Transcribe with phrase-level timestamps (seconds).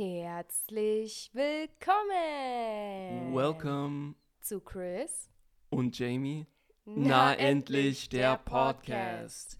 [0.00, 5.28] Herzlich willkommen Welcome zu Chris
[5.70, 6.46] und Jamie.
[6.84, 9.58] Na, endlich der Podcast.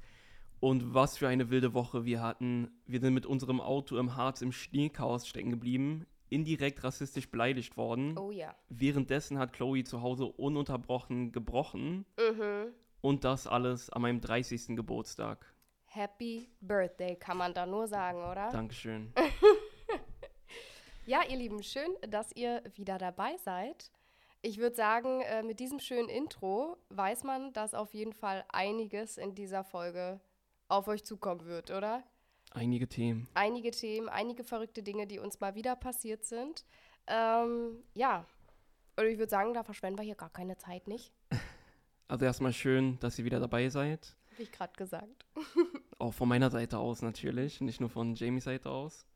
[0.60, 2.70] Und was für eine wilde Woche wir hatten.
[2.86, 8.16] Wir sind mit unserem Auto im Harz im Schneechaos stecken geblieben, indirekt rassistisch beleidigt worden.
[8.16, 8.54] Oh ja.
[8.68, 12.06] Währenddessen hat Chloe zu Hause ununterbrochen gebrochen.
[12.16, 12.72] Mhm.
[13.00, 14.76] Und das alles an meinem 30.
[14.76, 15.52] Geburtstag.
[15.86, 18.50] Happy Birthday, kann man da nur sagen, oder?
[18.52, 19.12] Dankeschön.
[21.08, 23.90] Ja, ihr Lieben, schön, dass ihr wieder dabei seid.
[24.42, 29.16] Ich würde sagen, äh, mit diesem schönen Intro weiß man, dass auf jeden Fall einiges
[29.16, 30.20] in dieser Folge
[30.68, 32.02] auf euch zukommen wird, oder?
[32.50, 33.26] Einige Themen.
[33.32, 36.66] Einige Themen, einige verrückte Dinge, die uns mal wieder passiert sind.
[37.06, 38.26] Ähm, ja,
[38.98, 41.10] und ich würde sagen, da verschwenden wir hier gar keine Zeit, nicht?
[42.10, 44.14] Also erstmal schön, dass ihr wieder dabei seid.
[44.32, 45.26] Habe ich gerade gesagt.
[45.98, 49.06] Auch von meiner Seite aus natürlich, nicht nur von Jamies Seite aus.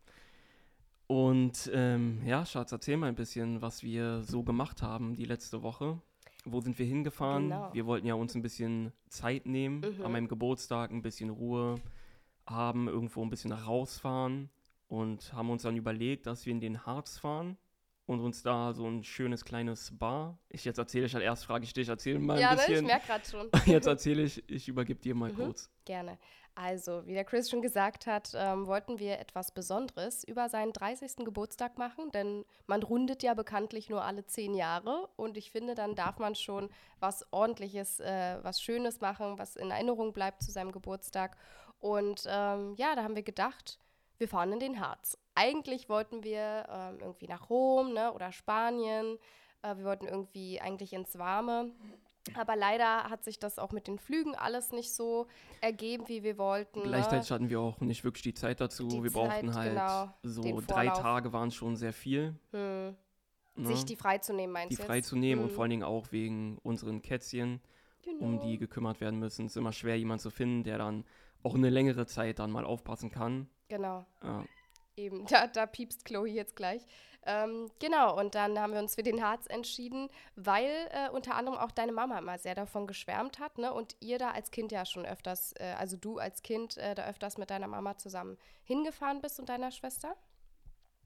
[1.12, 5.62] Und ähm, ja, Schatz, erzähl mal ein bisschen, was wir so gemacht haben die letzte
[5.62, 6.00] Woche.
[6.46, 7.50] Wo sind wir hingefahren?
[7.50, 7.68] Genau.
[7.74, 10.02] Wir wollten ja uns ein bisschen Zeit nehmen, Mhm.
[10.06, 11.74] an meinem Geburtstag ein bisschen Ruhe
[12.46, 14.48] haben, irgendwo ein bisschen rausfahren
[14.88, 17.58] und haben uns dann überlegt, dass wir in den Harz fahren
[18.12, 20.38] und uns da so ein schönes kleines Bar.
[20.48, 22.66] Ich jetzt erzähle ich halt erst, frage ich dich, erzähl mal ein ja, ne, ich
[22.68, 22.86] bisschen.
[22.86, 23.50] merke gerade schon.
[23.66, 25.36] jetzt erzähle ich, ich übergebe dir mal Mhm.
[25.36, 25.70] kurz.
[25.84, 26.18] Gerne.
[26.54, 31.24] Also, wie der Chris schon gesagt hat, ähm, wollten wir etwas Besonderes über seinen 30.
[31.24, 35.94] Geburtstag machen, denn man rundet ja bekanntlich nur alle zehn Jahre und ich finde, dann
[35.94, 36.68] darf man schon
[37.00, 41.38] was Ordentliches, äh, was Schönes machen, was in Erinnerung bleibt zu seinem Geburtstag.
[41.78, 43.78] Und ähm, ja, da haben wir gedacht,
[44.22, 45.18] wir fahren in den Harz.
[45.34, 49.18] Eigentlich wollten wir ähm, irgendwie nach Rom ne, oder Spanien.
[49.62, 51.72] Äh, wir wollten irgendwie eigentlich ins Warme.
[52.34, 55.26] Aber leider hat sich das auch mit den Flügen alles nicht so
[55.60, 56.84] ergeben, wie wir wollten.
[56.84, 57.34] Gleichzeitig ne?
[57.34, 58.86] hatten wir auch nicht wirklich die Zeit dazu.
[58.86, 60.86] Die wir brauchten Zeit, halt genau, so drei.
[60.86, 62.36] Tage waren schon sehr viel.
[62.52, 62.96] hm,
[63.54, 63.66] Ne?
[63.66, 64.82] sich die freizunehmen, meinst die du?
[64.82, 64.86] jetzt?
[64.88, 67.60] freizunehmen und Hm, vor allen Dingen auch wegen unseren Kätzchen,
[68.02, 68.24] genau.
[68.24, 69.44] um die gekümmert werden müssen.
[69.44, 71.04] Es ist immer schwer, jemanden zu finden, der dann
[71.42, 73.48] auch eine längere Zeit dann mal aufpassen kann.
[73.72, 74.44] Genau, Ja.
[74.96, 75.24] eben.
[75.46, 76.84] Da, da piepst Chloe jetzt gleich.
[77.24, 81.56] Ähm, genau, und dann haben wir uns für den Harz entschieden, weil äh, unter anderem
[81.56, 83.72] auch deine Mama immer sehr davon geschwärmt hat, ne?
[83.72, 87.06] Und ihr da als Kind ja schon öfters, äh, also du als Kind äh, da
[87.06, 90.16] öfters mit deiner Mama zusammen hingefahren bist und deiner Schwester.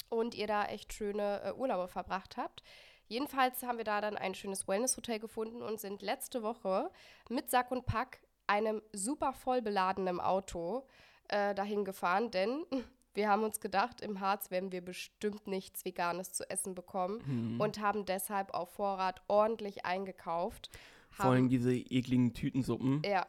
[0.09, 2.65] Und ihr da echt schöne äh, Urlaube verbracht habt.
[3.07, 6.91] Jedenfalls haben wir da dann ein schönes Wellness-Hotel gefunden und sind letzte Woche
[7.29, 10.87] mit Sack und Pack einem super voll beladenen Auto
[11.29, 12.65] äh, dahin gefahren, denn
[13.15, 17.21] wir haben uns gedacht, im Harz werden wir bestimmt nichts Veganes zu essen bekommen
[17.55, 17.61] Mhm.
[17.61, 20.71] und haben deshalb auf Vorrat ordentlich eingekauft.
[21.11, 23.01] Vor allem diese ekligen Tütensuppen.
[23.07, 23.27] ja,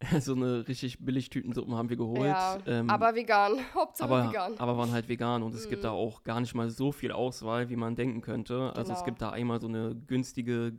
[0.20, 2.20] so eine richtig billig Tütensuppen haben wir geholt.
[2.26, 4.58] ja ähm, aber vegan, Hauptsache aber, vegan.
[4.58, 5.96] aber waren halt vegan und es gibt da Mhm.
[5.96, 8.72] auch gar nicht mal so viel Auswahl, wie man denken könnte.
[8.76, 9.04] Also es Genau.
[9.06, 10.70] gibt da einmal so eine günstige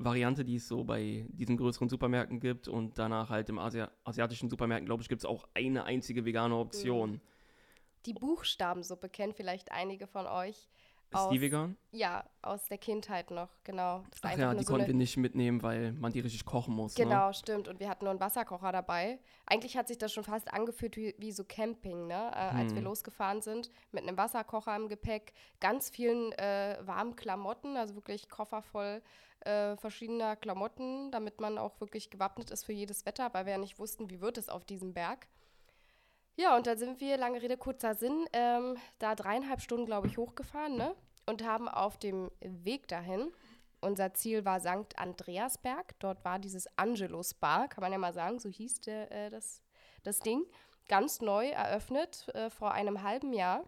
[0.00, 4.48] Gemüse-Variante, die es so bei diesen größeren Supermärkten gibt und danach halt im Asia asiatischen
[4.48, 7.20] Supermärkten, glaube ich, gibt es auch eine einzige vegane Option.
[8.06, 10.70] Die Buchstabensuppe kennen vielleicht einige von euch.
[11.12, 11.76] Ist aus, die vegan?
[11.90, 14.04] Ja, aus der Kindheit noch, genau.
[14.22, 16.96] Ach ja, die so konnten wir nicht mitnehmen, weil man die richtig kochen muss.
[16.96, 17.04] Ne?
[17.04, 17.66] Genau, stimmt.
[17.66, 19.18] Und wir hatten nur einen Wasserkocher dabei.
[19.44, 22.30] Eigentlich hat sich das schon fast angefühlt wie, wie so Camping, ne?
[22.32, 22.84] Äh, als wir Hm.
[22.84, 28.62] losgefahren sind, mit einem Wasserkocher im Gepäck, ganz vielen äh, warmen Klamotten, also wirklich Koffer
[28.62, 29.02] voll
[29.40, 33.58] äh, verschiedener Klamotten, damit man auch wirklich gewappnet ist für jedes Wetter, weil wir ja
[33.58, 35.26] nicht wussten, wie wird es auf diesem Berg.
[36.40, 40.16] Ja, und dann sind wir, lange Rede, kurzer Sinn, ähm, da dreieinhalb Stunden, glaube ich,
[40.16, 40.94] hochgefahren, ne?
[41.26, 43.30] Und haben auf dem Weg dahin,
[43.82, 44.96] unser Ziel war St.
[44.98, 49.30] Andreasberg, dort war dieses Angelus Bar, kann man ja mal sagen, so hieß der, äh,
[49.30, 49.62] das,
[50.02, 50.42] das Ding,
[50.88, 53.64] ganz neu eröffnet, äh, vor einem halben Jahr.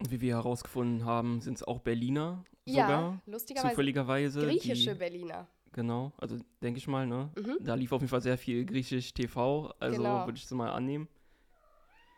[0.00, 3.20] Und wie wir herausgefunden haben, sind es auch Berliner Ja, sogar.
[3.26, 4.40] lustigerweise Zufälligerweise.
[4.46, 5.46] griechische die, Berliner.
[5.72, 7.30] Genau, also denke ich mal, ne?
[7.36, 7.56] Mhm.
[7.60, 10.26] Da lief auf jeden Fall sehr viel griechisch TV, also Genau.
[10.26, 11.08] würde ich es mal annehmen.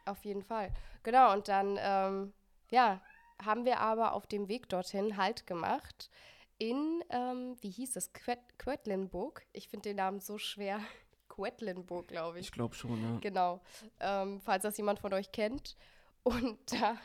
[0.07, 0.73] Auf jeden Fall.
[1.03, 2.33] Genau, und dann, ähm,
[2.71, 3.03] ja,
[3.45, 6.11] haben wir aber auf dem Weg dorthin Halt gemacht
[6.59, 9.47] in, ähm, wie hieß es, Quet Quedlinburg.
[9.53, 10.81] Ich finde den Namen so schwer.
[11.29, 12.47] Quedlinburg, glaube ich.
[12.47, 13.19] Ich glaube schon, ne?
[13.21, 13.61] Genau,
[14.01, 15.77] ähm, falls das jemand von euch kennt.
[16.23, 16.97] Und da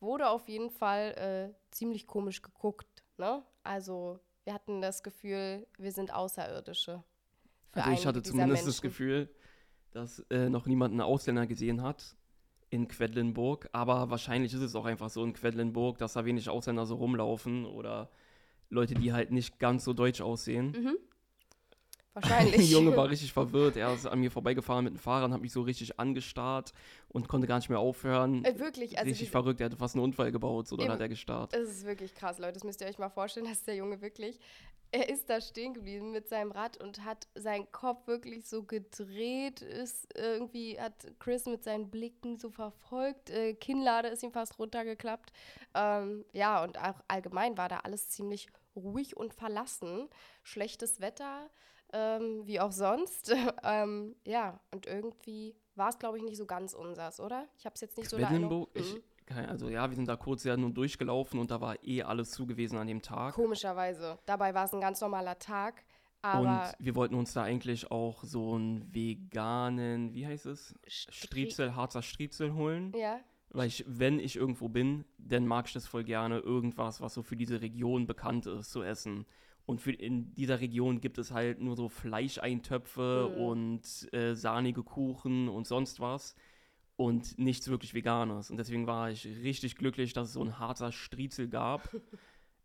[0.00, 3.04] wurde auf jeden Fall äh, ziemlich komisch geguckt.
[3.16, 3.42] Ne?
[3.62, 7.02] Also wir hatten das Gefühl, wir sind Außerirdische.
[7.72, 8.82] Also ich hatte zumindest das Menschen.
[8.82, 9.34] Gefühl,
[9.92, 12.16] dass äh, noch niemand einen Ausländer gesehen hat
[12.76, 13.68] in Quedlinburg.
[13.72, 17.64] Aber wahrscheinlich ist es auch einfach so in Quedlinburg, dass da wenig Ausländer so rumlaufen
[17.64, 18.10] oder
[18.70, 20.72] Leute, die halt nicht ganz so deutsch aussehen.
[20.78, 20.96] Mhm.
[22.16, 22.56] Wahrscheinlich.
[22.56, 23.76] Der Junge war richtig verwirrt.
[23.76, 26.72] Er ist an mir vorbeigefahren mit dem Fahrrad, hat mich so richtig angestarrt
[27.08, 28.42] und konnte gar nicht mehr aufhören.
[28.44, 29.60] Äh, wirklich, also richtig verrückt.
[29.60, 31.52] Er hatte fast einen Unfall gebaut, so dann hat er gestarrt.
[31.52, 32.54] Das ist wirklich krass, Leute.
[32.54, 34.40] Das müsst ihr euch mal vorstellen, dass der Junge wirklich
[34.92, 39.60] er ist da stehen geblieben mit seinem Rad und hat seinen Kopf wirklich so gedreht,
[39.60, 45.32] ist irgendwie, hat Chris mit seinen Blicken so verfolgt, äh, Kinnlade ist ihm fast runtergeklappt.
[45.74, 50.08] Ähm, ja, und auch allgemein war da alles ziemlich ruhig und verlassen.
[50.42, 51.50] Schlechtes Wetter,
[51.96, 53.34] ähm, wie auch sonst.
[53.64, 57.46] ähm, ja, und irgendwie war es, glaube ich, nicht so ganz unsers, oder?
[57.58, 58.40] Ich habe es jetzt nicht so lange.
[58.40, 59.02] Mhm
[59.48, 62.46] also ja, wir sind da kurz ja nur durchgelaufen und da war eh alles zu
[62.46, 63.34] gewesen an dem Tag.
[63.34, 64.18] Komischerweise.
[64.26, 65.84] Dabei war es ein ganz normaler Tag.
[66.22, 70.74] Aber und wir wollten uns da eigentlich auch so einen veganen, wie heißt es?
[70.86, 72.92] Striezel, Harzer Striezel holen.
[72.96, 73.20] Ja.
[73.50, 77.22] Weil ich, wenn ich irgendwo bin, dann mag ich das voll gerne, irgendwas, was so
[77.22, 79.24] für diese Region bekannt ist, zu essen.
[79.66, 83.42] Und für, in dieser Region gibt es halt nur so Fleischeintöpfe mhm.
[83.42, 86.36] und äh, sahnige Kuchen und sonst was
[86.94, 88.50] und nichts wirklich Veganes.
[88.50, 91.92] Und deswegen war ich richtig glücklich, dass es so ein harter Striezel gab.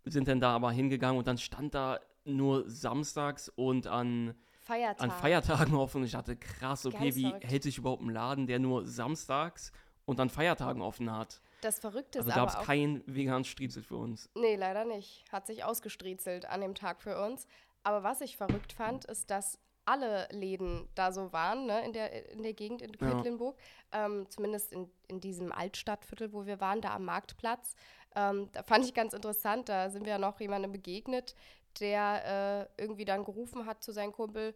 [0.04, 5.04] Wir sind dann da aber hingegangen und dann stand da nur samstags und an, Feiertag.
[5.04, 5.98] an Feiertagen offen.
[5.98, 9.72] Und ich dachte, krass, okay, wie hält sich überhaupt ein Laden, der nur samstags
[10.06, 11.42] und an Feiertagen offen hat?
[11.62, 14.30] Das Verrückte ist also gab es keinen veganen Striezel für uns.
[14.36, 15.24] Nee, leider nicht.
[15.32, 17.48] Hat sich ausgestriezelt an dem Tag für uns.
[17.84, 22.32] Aber was ich verrückt fand, ist, dass alle Läden da so waren, ne, in, der,
[22.32, 23.58] in der Gegend in Quedlinburg.
[23.94, 24.06] Ja.
[24.06, 27.76] Ähm, zumindest in, in diesem Altstadtviertel, wo wir waren, da am Marktplatz.
[28.16, 31.36] Ähm, da fand ich ganz interessant, da sind wir ja noch jemandem begegnet,
[31.80, 34.54] der äh, irgendwie dann gerufen hat zu seinem Kumpel,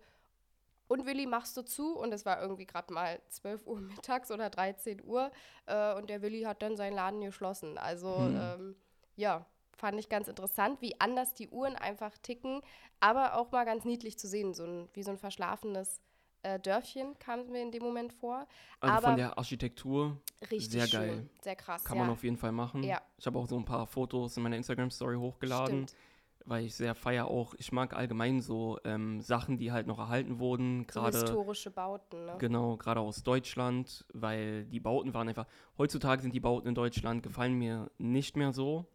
[0.88, 1.98] und Willi, machst du zu?
[1.98, 5.32] Und es war irgendwie gerade mal 12 Uhr mittags oder 13 Uhr.
[5.66, 7.78] Äh, und der Willi hat dann seinen Laden geschlossen.
[7.78, 8.40] Also, hm.
[8.40, 8.76] ähm,
[9.16, 9.46] ja,
[9.76, 12.62] fand ich ganz interessant, wie anders die Uhren einfach ticken,
[13.00, 16.02] aber auch mal ganz niedlich zu sehen, so ein, wie so ein verschlafenes
[16.44, 18.48] äh, Dörfchen kam mir in dem Moment vor.
[18.80, 21.30] Also aber von der Architektur richtig sehr schön, geil.
[21.42, 21.84] Sehr krass.
[21.84, 22.04] Kann ja.
[22.04, 22.84] man auf jeden Fall machen.
[22.84, 23.02] Ja.
[23.18, 25.88] Ich habe auch so ein paar Fotos in meiner Instagram-Story hochgeladen.
[25.88, 25.96] Stimmt.
[26.46, 30.40] Weil ich sehr feier auch, ich mag allgemein so ähm, Sachen, die halt noch erhalten
[30.40, 30.86] wurden.
[30.92, 32.36] So historische Bauten, ne?
[32.38, 35.48] Genau, gerade aus Deutschland, weil die Bauten waren einfach,
[35.78, 38.86] heutzutage sind die Bauten in Deutschland, gefallen mir nicht mehr so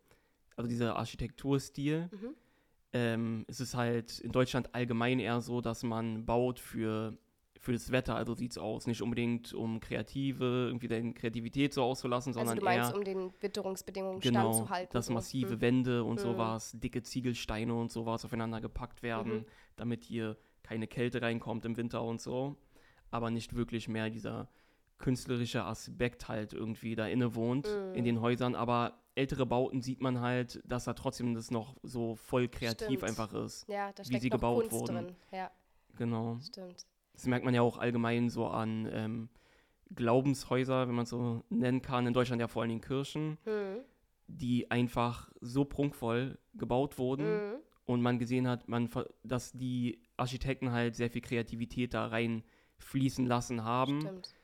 [0.61, 2.11] also dieser Architekturstil.
[2.13, 2.35] Mhm.
[2.93, 7.17] Ähm, es ist halt in Deutschland allgemein eher so, dass man baut für,
[7.61, 8.87] für das Wetter, also sieht es aus.
[8.87, 13.05] Nicht unbedingt um Kreative, irgendwie deine Kreativität so auszulassen, sondern also du meinst, eher, um
[13.05, 14.93] den Witterungsbedingungen genau, standzuhalten.
[14.93, 15.61] dass massive mhm.
[15.61, 16.23] Wände und mhm.
[16.23, 19.45] sowas, dicke Ziegelsteine und sowas aufeinander gepackt werden, mhm.
[19.77, 22.57] damit hier keine Kälte reinkommt im Winter und so.
[23.11, 24.49] Aber nicht wirklich mehr dieser
[24.97, 28.05] künstlerische Aspekt halt irgendwie da inne wohnt in mhm.
[28.05, 28.55] den Häusern.
[28.55, 33.05] Aber ältere Bauten sieht man halt, dass da trotzdem das noch so voll kreativ Stimmt.
[33.05, 33.69] einfach ist.
[33.69, 34.95] Ja, wie sie gebaut Kunst wurden.
[34.95, 35.17] Drin.
[35.31, 35.51] Ja.
[35.97, 36.39] Genau.
[36.41, 36.87] Stimmt.
[37.13, 39.29] Das merkt man ja auch allgemein so an ähm,
[39.95, 43.81] Glaubenshäuser, wenn man so nennen kann, in Deutschland ja vor allem Kirchen, mhm.
[44.27, 47.55] die einfach so prunkvoll gebaut wurden mhm.
[47.87, 48.89] und man gesehen hat, man,
[49.25, 54.01] dass die Architekten halt sehr viel Kreativität da reinfließen lassen haben.
[54.01, 54.35] Stimmt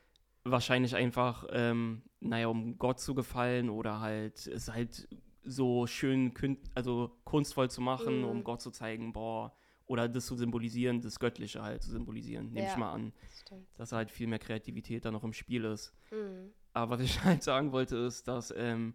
[0.51, 5.09] wahrscheinlich einfach, ähm, naja, um Gott zu gefallen oder halt es halt
[5.43, 6.33] so schön,
[6.75, 8.25] also kunstvoll zu machen, mhm.
[8.25, 9.53] um Gott zu zeigen, boah,
[9.87, 13.13] oder das zu symbolisieren, das Göttliche halt zu symbolisieren, nehme ja, ich mal an.
[13.41, 13.67] Stimmt.
[13.77, 15.93] Dass halt viel mehr Kreativität da noch im Spiel ist.
[16.11, 16.53] Mhm.
[16.73, 18.95] Aber was ich halt sagen wollte, ist, dass ähm,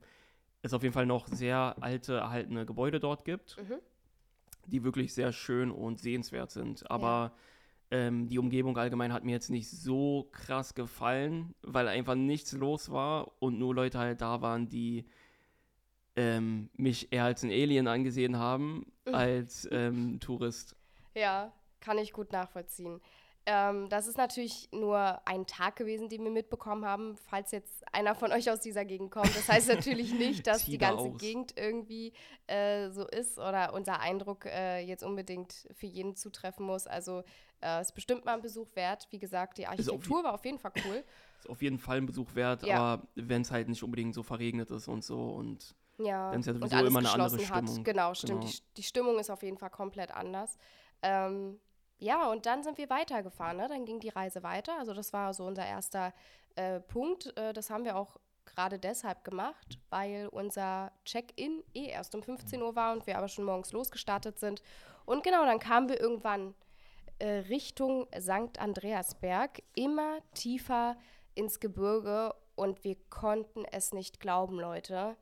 [0.62, 3.80] es auf jeden Fall noch sehr alte, erhaltene Gebäude dort gibt, mhm.
[4.68, 6.90] die wirklich sehr schön und sehenswert sind.
[6.90, 7.32] Aber ja
[7.92, 12.90] ähm, die Umgebung allgemein hat mir jetzt nicht so krass gefallen, weil einfach nichts los
[12.90, 15.06] war und nur Leute halt da waren, die
[16.16, 20.76] ähm, mich eher als ein Alien angesehen haben, als ähm, Tourist.
[21.14, 23.02] Ja, kann ich gut nachvollziehen.
[23.48, 28.14] Ähm, das ist natürlich nur ein Tag gewesen, den wir mitbekommen haben, falls jetzt einer
[28.14, 29.36] von euch aus dieser Gegend kommt.
[29.36, 31.20] Das heißt natürlich nicht, dass die ganze aus.
[31.20, 32.14] Gegend irgendwie
[32.46, 36.86] äh, so ist oder unser Eindruck äh, jetzt unbedingt für jeden zutreffen muss.
[36.86, 37.24] Also
[37.62, 39.08] äh, ist bestimmt mal ein Besuch wert.
[39.10, 41.04] Wie gesagt, die Architektur auf war auf jeden Fall cool.
[41.40, 42.78] Ist auf jeden Fall ein Besuch wert, ja.
[42.78, 46.46] aber wenn es halt nicht unbedingt so verregnet ist und so und ja, dann ist
[46.46, 47.78] ja sowieso immer eine andere Stimmung.
[47.78, 47.84] Hat.
[47.84, 48.42] Genau, stimmt.
[48.42, 48.52] Genau.
[48.52, 50.58] Die, die, Stimmung ist auf jeden Fall komplett anders.
[51.02, 51.60] Ähm,
[51.98, 53.58] ja, und dann sind wir weitergefahren.
[53.58, 53.68] Ne?
[53.68, 54.78] Dann ging die Reise weiter.
[54.80, 56.14] Also das war so unser erster
[56.56, 57.36] äh, Punkt.
[57.38, 62.62] Äh, das haben wir auch gerade deshalb gemacht, weil unser Check-in eh erst um 15
[62.62, 64.62] Uhr war und wir aber schon morgens losgestartet sind.
[65.06, 66.56] Und genau, dann kamen wir irgendwann
[67.20, 68.60] äh, Richtung St.
[68.60, 70.98] Andreasberg, immer tiefer
[71.36, 75.16] ins Gebirge und wir konnten es nicht glauben, Leute.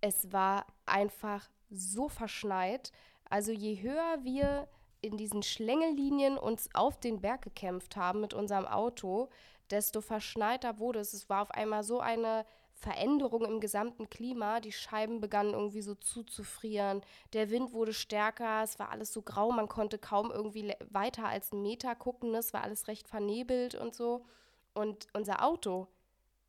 [0.00, 2.92] Es war einfach so verschneit.
[3.28, 4.68] Also je höher wir
[5.04, 9.28] in diesen Schlängellinien uns auf den Berg gekämpft haben mit unserem Auto,
[9.70, 11.12] desto verschneiter wurde es.
[11.12, 12.44] Es war auf einmal so eine
[12.74, 14.60] Veränderung im gesamten Klima.
[14.60, 17.02] Die Scheiben begannen irgendwie so zuzufrieren.
[17.32, 18.62] Der Wind wurde stärker.
[18.62, 19.52] Es war alles so grau.
[19.52, 22.34] Man konnte kaum irgendwie weiter als einen Meter gucken.
[22.34, 24.26] Es war alles recht vernebelt und so.
[24.74, 25.88] Und unser Auto,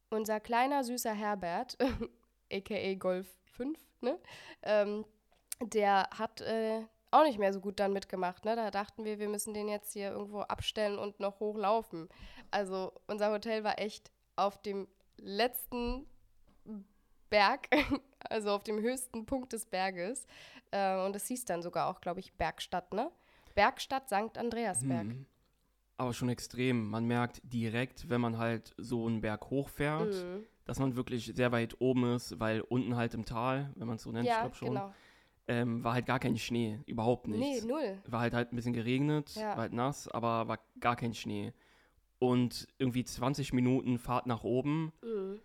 [0.09, 1.77] unser kleiner süßer Herbert,
[2.51, 4.19] aka Golf 5, ne?
[4.63, 5.05] Ähm,
[5.61, 6.81] der hat äh,
[7.15, 8.45] auch nicht mehr so gut dann mitgemacht.
[8.45, 8.55] Ne?
[8.55, 12.09] Da dachten wir, wir müssen den jetzt hier irgendwo abstellen und noch hochlaufen.
[12.51, 16.05] Also unser Hotel war echt auf dem letzten
[17.29, 17.67] Berg,
[18.29, 20.25] also auf dem höchsten Punkt des Berges.
[20.71, 23.11] Äh, und es hieß dann sogar auch, glaube ich, Bergstadt, ne?
[23.55, 24.37] Bergstadt St.
[24.37, 25.05] Andreasberg.
[25.05, 25.25] Mhm.
[25.97, 26.89] Aber schon extrem.
[26.89, 30.43] Man merkt direkt, wenn man halt so einen Berg hochfährt, mhm.
[30.65, 34.03] dass man wirklich sehr weit oben ist, weil unten halt im Tal, wenn man es
[34.03, 34.93] so nennt, ja, ich glaube schon, genau.
[35.47, 37.63] Ähm, war halt gar kein Schnee, überhaupt nichts.
[37.63, 38.01] Nee, null.
[38.07, 39.49] War halt halt ein bisschen geregnet, ja.
[39.49, 41.53] war halt nass, aber war gar kein Schnee.
[42.19, 45.39] Und irgendwie 20 Minuten Fahrt nach oben mhm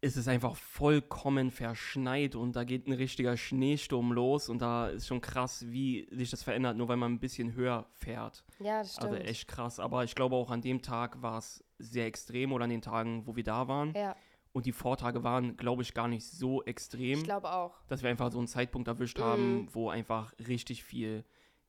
[0.00, 5.08] ist es einfach vollkommen verschneit und da geht ein richtiger Schneesturm los und da ist
[5.08, 8.44] schon krass, wie sich das verändert, nur weil man ein bisschen höher fährt.
[8.60, 9.12] Ja, das also stimmt.
[9.14, 9.80] Also echt krass.
[9.80, 13.26] Aber ich glaube auch an dem Tag war es sehr extrem oder an den Tagen,
[13.26, 13.92] wo wir da waren.
[13.94, 14.14] Ja.
[14.52, 17.18] Und die Vortage waren, glaube ich, gar nicht so extrem.
[17.18, 17.80] Ich glaube auch.
[17.86, 19.22] Dass wir einfach so einen Zeitpunkt erwischt mhm.
[19.22, 21.24] haben, wo einfach richtig viel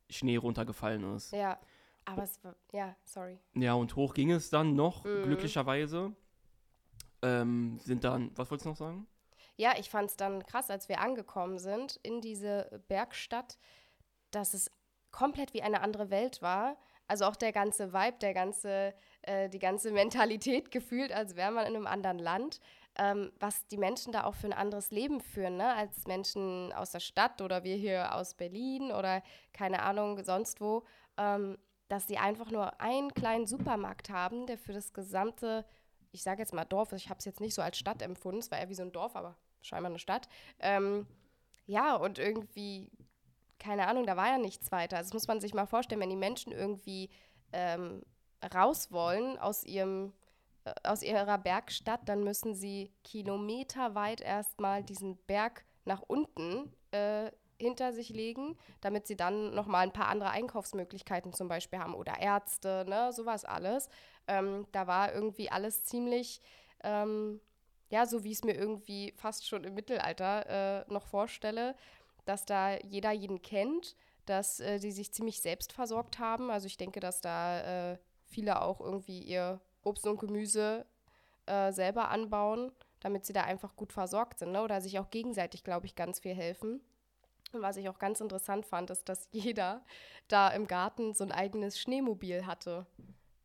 [0.10, 1.34] Schnee runtergefallen ist.
[1.34, 1.60] Ja.
[2.06, 3.38] Aber es war, ja, sorry.
[3.54, 5.24] Ja, und hoch ging es dann noch, mhm.
[5.24, 6.16] glücklicherweise
[7.22, 9.08] ähm, sind dann, was wolltest du noch sagen?
[9.58, 13.60] Ja, ich fand es dann krass, als wir angekommen sind in diese Bergstadt,
[14.32, 14.72] dass es
[15.12, 16.78] komplett wie eine andere Welt war.
[17.08, 21.66] Also auch der ganze Vibe, der ganze, äh, die ganze Mentalität gefühlt, als wäre man
[21.68, 22.60] in einem anderen Land.
[22.96, 25.74] Ähm, was die Menschen da auch für ein anderes Leben führen, ne?
[25.74, 29.22] als Menschen aus der Stadt oder wir hier aus Berlin oder
[29.54, 30.84] keine Ahnung, sonst wo,
[31.18, 31.58] ähm,
[31.88, 35.66] dass sie einfach nur einen kleinen Supermarkt haben, der für das gesamte
[36.12, 38.52] ich sage jetzt mal Dorf, ich habe es jetzt nicht so als Stadt empfunden, es
[38.52, 40.28] war eher wie so ein Dorf, aber scheinbar eine Stadt.
[40.60, 41.06] Ähm,
[41.66, 42.90] ja, und irgendwie,
[43.60, 44.98] keine Ahnung, da war ja nichts weiter.
[44.98, 47.10] Also das muss man sich mal vorstellen, wenn die Menschen irgendwie
[47.54, 48.02] ähm,
[48.54, 50.14] raus wollen aus ihrem
[50.66, 57.92] äh, aus ihrer Bergstadt, dann müssen sie kilometerweit erstmal diesen Berg nach unten äh, hinter
[57.94, 62.86] sich legen, damit sie dann nochmal ein paar andere Einkaufsmöglichkeiten zum Beispiel haben oder Ärzte,
[62.88, 63.90] ne, sowas alles.
[64.28, 66.42] Ähm, da war irgendwie alles ziemlich,
[66.84, 67.42] ähm,
[67.90, 71.76] ja, so wie ich es mir irgendwie fast schon im Mittelalter äh, noch vorstelle,
[72.26, 76.52] dass da jeder jeden kennt, dass äh, die sich ziemlich selbst versorgt haben.
[76.52, 77.98] Also ich denke, dass da äh,
[78.30, 80.86] viele auch irgendwie ihr Obst und Gemüse
[81.46, 84.62] äh, selber anbauen, damit sie da einfach gut versorgt sind ne?
[84.62, 86.82] oder sich auch gegenseitig, glaube ich, ganz viel helfen.
[87.52, 89.84] Und was ich auch ganz interessant fand, ist, dass jeder
[90.28, 92.86] da im Garten so ein eigenes Schneemobil hatte.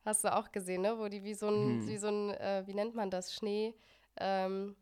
[0.04, 0.98] Hast du auch gesehen, ne?
[0.98, 1.88] Wo die wie so ein, hm.
[1.88, 3.74] wie so ein, äh, wie nennt man das, Schnee.
[4.16, 4.76] Ähm,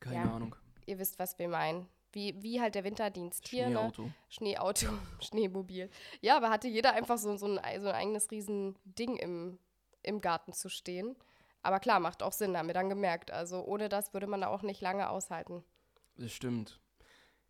[0.00, 0.56] Keine ja, Ahnung.
[0.86, 1.88] Ihr wisst, was wir meinen.
[2.14, 4.02] Wie, wie halt der Winterdienst hier, Schneeauto.
[4.02, 4.14] ne?
[4.28, 4.86] Schneeauto,
[5.20, 5.90] Schneemobil.
[6.20, 9.58] Ja, aber hatte jeder einfach so, so, ein, so ein eigenes Riesending im,
[10.02, 11.16] im Garten zu stehen.
[11.62, 13.30] Aber klar, macht auch Sinn, haben wir dann gemerkt.
[13.30, 15.64] Also ohne das würde man da auch nicht lange aushalten.
[16.16, 16.78] Das stimmt.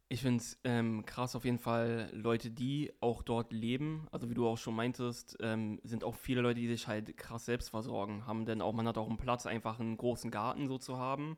[0.08, 4.34] Ich finde es ähm, krass auf jeden Fall, Leute, die auch dort leben, also wie
[4.34, 8.26] du auch schon meintest, ähm, sind auch viele Leute, die sich halt krass selbst versorgen,
[8.26, 11.36] haben denn auch, man hat auch einen Platz, einfach einen großen Garten so zu haben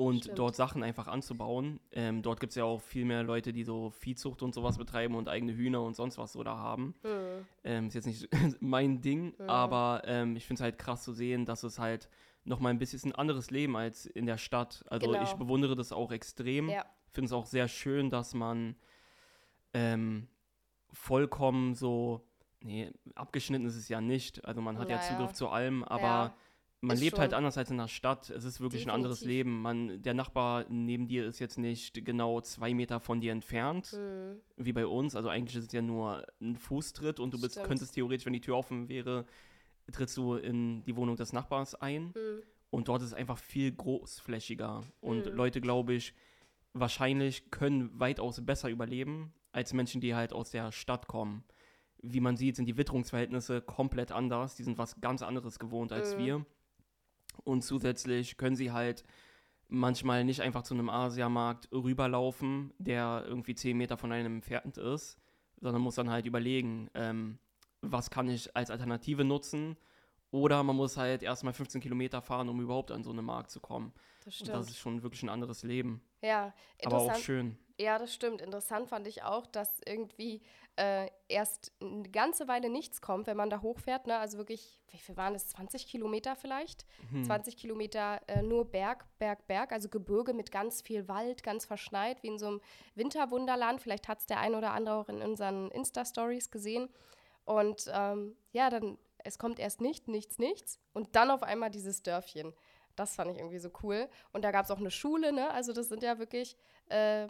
[0.00, 0.38] und Stimmt.
[0.38, 1.80] dort Sachen einfach anzubauen.
[1.92, 5.14] Ähm, dort gibt es ja auch viel mehr Leute, die so Viehzucht und sowas betreiben
[5.14, 6.94] und eigene Hühner und sonst was so da haben.
[7.02, 7.46] Mhm.
[7.64, 8.28] Ähm, ist jetzt nicht
[8.60, 9.48] mein Ding, mhm.
[9.48, 12.08] aber ähm, ich finde es halt krass zu sehen, dass es halt
[12.44, 14.84] nochmal ein bisschen ein anderes Leben als in der Stadt.
[14.88, 15.22] Also genau.
[15.22, 16.68] ich bewundere das auch extrem.
[16.68, 18.76] Ja finde es auch sehr schön, dass man
[19.74, 20.28] ähm,
[20.92, 22.26] vollkommen so,
[22.60, 24.44] nee, abgeschnitten ist es ja nicht.
[24.44, 25.34] Also man hat ja, ja Zugriff ja.
[25.34, 26.34] zu allem, aber
[26.82, 28.30] man lebt halt anders als in der Stadt.
[28.30, 28.88] Es ist wirklich Definitiv.
[28.88, 29.60] ein anderes Leben.
[29.60, 34.40] Man, der Nachbar neben dir ist jetzt nicht genau zwei Meter von dir entfernt, mhm.
[34.56, 35.14] wie bei uns.
[35.14, 38.40] Also eigentlich ist es ja nur ein Fußtritt und du bist, könntest theoretisch, wenn die
[38.40, 39.26] Tür offen wäre,
[39.92, 42.14] trittst du in die Wohnung des Nachbars ein.
[42.14, 42.42] Mhm.
[42.70, 44.82] Und dort ist es einfach viel großflächiger.
[45.00, 45.32] Und mhm.
[45.32, 46.14] Leute, glaube ich,
[46.72, 51.44] wahrscheinlich können weitaus besser überleben als Menschen, die halt aus der Stadt kommen.
[52.02, 54.54] Wie man sieht, sind die Witterungsverhältnisse komplett anders.
[54.54, 56.18] Die sind was ganz anderes gewohnt als mhm.
[56.18, 56.46] wir.
[57.44, 59.04] Und zusätzlich können sie halt
[59.68, 65.18] manchmal nicht einfach zu einem Asiamarkt rüberlaufen, der irgendwie 10 Meter von einem entfernt ist,
[65.60, 67.38] sondern muss dann halt überlegen, ähm,
[67.80, 69.76] was kann ich als Alternative nutzen.
[70.32, 73.58] Oder man muss halt erstmal 15 Kilometer fahren, um überhaupt an so einen Markt zu
[73.58, 73.92] kommen.
[74.24, 74.50] Das stimmt.
[74.50, 76.02] Und das ist schon wirklich ein anderes Leben.
[76.22, 76.54] Ja,
[76.84, 77.58] aber auch schön.
[77.80, 78.42] Ja, das stimmt.
[78.42, 80.42] Interessant fand ich auch, dass irgendwie
[80.76, 84.06] äh, erst eine ganze Weile nichts kommt, wenn man da hochfährt.
[84.06, 84.18] Ne?
[84.18, 85.48] Also wirklich, wie viel waren das?
[85.48, 86.84] 20 Kilometer vielleicht?
[87.10, 87.24] Hm.
[87.24, 89.72] 20 Kilometer äh, nur Berg, Berg, Berg.
[89.72, 92.60] Also Gebirge mit ganz viel Wald, ganz verschneit, wie in so einem
[92.96, 93.80] Winterwunderland.
[93.80, 96.90] Vielleicht hat es der ein oder andere auch in unseren Insta-Stories gesehen.
[97.46, 100.78] Und ähm, ja, dann, es kommt erst nicht, nichts, nichts.
[100.92, 102.52] Und dann auf einmal dieses Dörfchen.
[102.94, 104.10] Das fand ich irgendwie so cool.
[104.34, 105.50] Und da gab es auch eine Schule, ne?
[105.50, 106.58] Also das sind ja wirklich,
[106.90, 107.26] äh,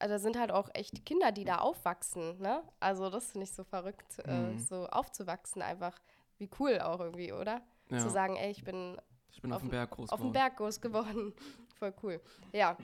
[0.00, 2.62] also sind halt auch echt Kinder, die da aufwachsen, ne?
[2.80, 4.58] Also das finde ich so verrückt, äh, Mhm.
[4.58, 5.98] so aufzuwachsen einfach.
[6.38, 7.60] Wie cool auch irgendwie, oder?
[7.90, 7.98] Ja.
[7.98, 10.32] Zu sagen, ey, ich bin ich bin auf, auf dem Berg groß auf dem geworden.
[10.32, 11.34] Berg groß geworden.
[11.78, 12.20] Voll cool.
[12.52, 12.76] Ja.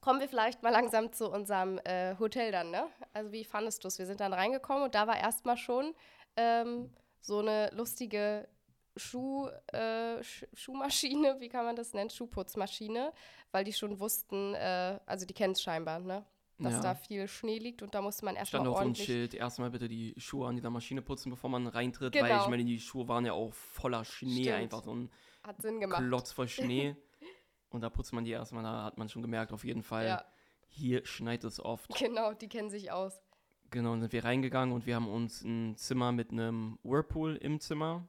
[0.00, 2.86] Kommen wir vielleicht mal langsam zu unserem äh, Hotel dann, ne?
[3.12, 3.98] Also wie fandest du es?
[3.98, 5.94] Wir sind dann reingekommen und da war erstmal schon
[6.36, 8.48] ähm, so eine lustige
[8.96, 12.10] Schuh, äh, Sch Schuhmaschine, wie kann man das nennen?
[12.10, 13.12] Schuhputzmaschine,
[13.52, 16.24] weil die schon wussten, äh, also die kennen es scheinbar, ne?
[16.58, 16.80] Dass Ja.
[16.80, 19.06] da viel Schnee liegt und da musste man erstmal Stand auch so ein ordentlich.
[19.06, 22.42] Schild, erstmal bitte die Schuhe an dieser Maschine putzen, bevor man reintritt, weil Genau.
[22.42, 24.56] ich meine, die Schuhe waren ja auch voller Schnee, Stimmt.
[24.56, 25.10] einfach so ein
[25.42, 26.02] Hat Sinn gemacht.
[26.02, 26.48] Klotz voll
[26.82, 26.96] Schnee.
[27.70, 30.24] Und da putzt man die erstmal, da hat man schon gemerkt, auf jeden Fall, Ja,
[30.68, 31.88] hier schneit es oft.
[31.96, 33.22] genau, die kennen sich aus.
[33.70, 37.58] Genau, dann sind wir reingegangen und wir haben uns ein Zimmer mit einem Whirlpool im
[37.60, 38.06] Zimmer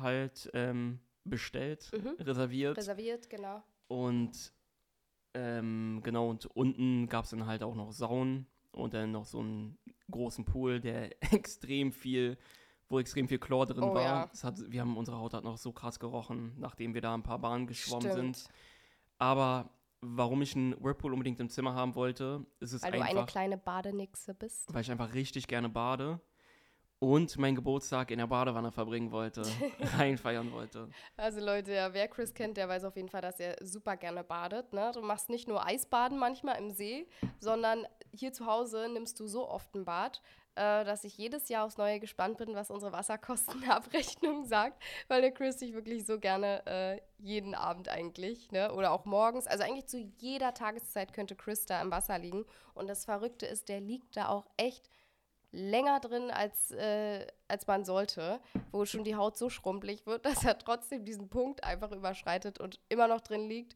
[0.00, 2.16] halt ähm, bestellt, Mhm.
[2.20, 2.76] reserviert.
[2.78, 3.62] Reserviert, genau.
[3.88, 4.52] Und
[5.34, 9.40] ähm, genau, und unten gab es dann halt auch noch Saunen und dann noch so
[9.40, 9.78] einen
[10.10, 12.38] großen Pool, der extrem viel,
[12.88, 14.02] wo extrem viel Chlor drin Oh war.
[14.02, 14.26] ja.
[14.26, 17.22] Das hat, wir haben, unsere Haut hat noch so krass gerochen, nachdem wir da ein
[17.22, 18.36] paar Bahnen geschwommen Stimmt.
[18.36, 18.48] sind.
[19.18, 23.16] Aber warum ich einen Whirlpool unbedingt im Zimmer haben wollte, ist es Weil du einfach,
[23.16, 24.72] eine kleine Badenixe bist.
[24.72, 26.20] weil ich einfach richtig gerne bade
[27.00, 29.42] und meinen Geburtstag in der Badewanne verbringen wollte,
[29.96, 30.88] reinfeiern wollte.
[31.16, 34.24] Also Leute, ja, wer Chris kennt, der weiß auf jeden Fall, dass er super gerne
[34.24, 34.72] badet.
[34.72, 34.90] Ne?
[34.94, 37.06] Du machst nicht nur Eisbaden manchmal im See,
[37.38, 40.20] sondern hier zu Hause nimmst du so oft ein Bad,
[40.56, 45.30] äh, dass ich jedes Jahr aufs Neue gespannt bin, was unsere Wasserkostenabrechnung sagt, weil der
[45.30, 48.74] Chris sich wirklich so gerne äh, jeden Abend eigentlich, ne?
[48.74, 52.44] oder auch morgens, also eigentlich zu jeder Tageszeit könnte Chris da im Wasser liegen.
[52.74, 54.90] Und das Verrückte ist, der liegt da auch echt
[55.50, 60.44] länger drin, als, äh, als man sollte, wo schon die Haut so schrumpelig wird, dass
[60.44, 63.74] er trotzdem diesen Punkt einfach überschreitet und immer noch drin liegt.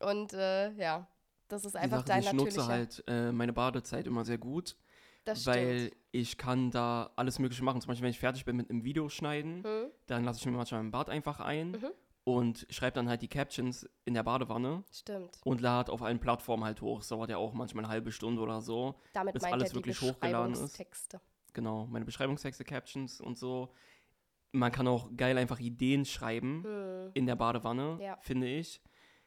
[0.00, 1.06] Und äh, ja,
[1.48, 2.72] das ist einfach dein ist, ich nutze natürlicher.
[2.72, 4.76] halt äh, meine Badezeit immer sehr gut.
[5.24, 5.96] das weil stimmt.
[6.12, 7.80] ich kann da alles Mögliche machen.
[7.80, 9.90] Zum Beispiel, wenn ich fertig bin mit einem Video schneiden, Hm?
[10.06, 11.90] dann lasse ich mir manchmal mein Bad einfach ein Mhm.
[12.24, 15.38] Und schreibe dann halt die Captions in der Badewanne Stimmt.
[15.44, 16.98] und lade auf allen Plattformen halt hoch.
[17.00, 18.94] Das dauert ja auch manchmal eine halbe Stunde oder so.
[19.12, 20.58] Damit bis alles wirklich hochgeladen ist.
[20.60, 21.20] Beschreibungstexte.
[21.52, 23.72] Genau, meine Beschreibungstexte, Captions und so.
[24.52, 27.10] Man kann auch geil einfach Ideen schreiben Hm.
[27.14, 28.16] in der Badewanne, Ja.
[28.22, 28.80] finde ich.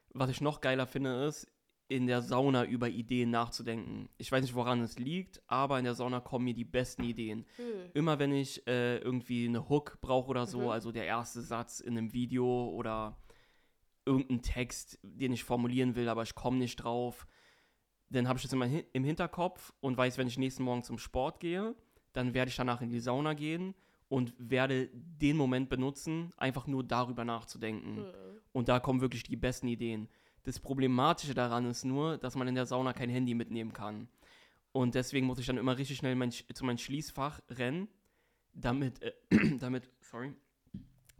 [0.09, 1.47] Was ich noch geiler finde, ist,
[1.89, 4.09] in der Sauna über Ideen nachzudenken.
[4.17, 7.45] Ich weiß nicht, woran es liegt, aber in der Sauna kommen mir die besten Ideen.
[7.55, 7.65] Hm.
[7.93, 10.69] Immer wenn ich äh, irgendwie eine Hook brauche oder so, Mhm.
[10.69, 13.17] also der erste Satz in einem Video oder
[14.05, 17.25] irgendein Text, den ich formulieren will, aber ich komme nicht drauf,
[18.09, 21.39] dann habe ich das immer im Hinterkopf und weiß, wenn ich nächsten Morgen zum Sport
[21.39, 21.75] gehe,
[22.13, 23.75] dann werde ich danach in die Sauna gehen
[24.09, 27.97] und werde den Moment benutzen, einfach nur darüber nachzudenken.
[27.97, 28.05] Hm.
[28.53, 30.07] Und da kommen wirklich die besten Ideen.
[30.47, 34.07] Das Problematische daran ist nur, dass man in der Sauna kein Handy mitnehmen kann.
[34.71, 37.89] Und deswegen muss ich dann immer richtig schnell mein, zu meinem Schließfach rennen,
[38.53, 39.11] damit, äh,
[39.59, 40.33] damit, sorry,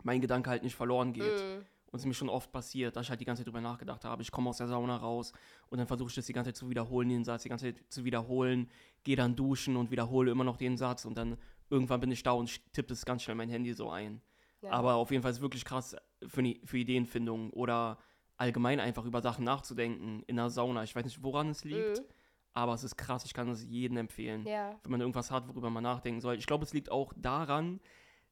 [0.02, 1.42] mein Gedanke halt nicht verloren geht.
[1.42, 1.58] Hm.
[1.58, 4.06] Und es ist mir schon oft passiert, dass ich halt die ganze Zeit drüber nachgedacht
[4.06, 4.22] habe.
[4.22, 5.34] Ich komme aus der Sauna raus
[5.68, 7.84] und dann versuche ich das die ganze Zeit zu wiederholen, den Satz die ganze Zeit
[7.90, 8.70] zu wiederholen,
[9.04, 11.36] gehe dann duschen und wiederhole immer noch den Satz und dann
[11.70, 14.22] irgendwann bin ich da und tippe das ganz schnell mein Handy so ein.
[14.62, 14.72] Ja.
[14.72, 17.98] Aber auf jeden Fall ist es wirklich krass für, die- für Ideenfindung oder
[18.38, 20.84] allgemein einfach über Sachen nachzudenken in der Sauna.
[20.84, 22.06] Ich weiß nicht, woran es liegt, Mhm.
[22.54, 23.26] aber es ist krass.
[23.26, 24.76] Ich kann es jedem empfehlen, Ja.
[24.84, 26.36] wenn man irgendwas hat, worüber man nachdenken soll.
[26.36, 27.80] Ich glaube, es liegt auch daran,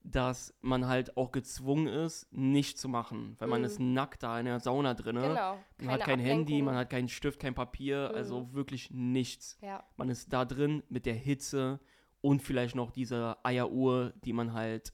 [0.08, 3.66] dass man halt auch gezwungen ist, nicht zu machen, weil man Mhm.
[3.66, 5.16] ist nackt da in der Sauna drin.
[5.16, 5.58] Genau.
[5.80, 6.66] Man hat kein Handy, Ablenkung.
[6.66, 8.16] man hat keinen Stift, kein Papier, Mhm.
[8.16, 9.58] also wirklich nichts.
[9.64, 9.84] Ja.
[9.98, 11.80] Man ist da drin mit der Hitze
[12.22, 14.94] und vielleicht noch diese Eieruhr, die man halt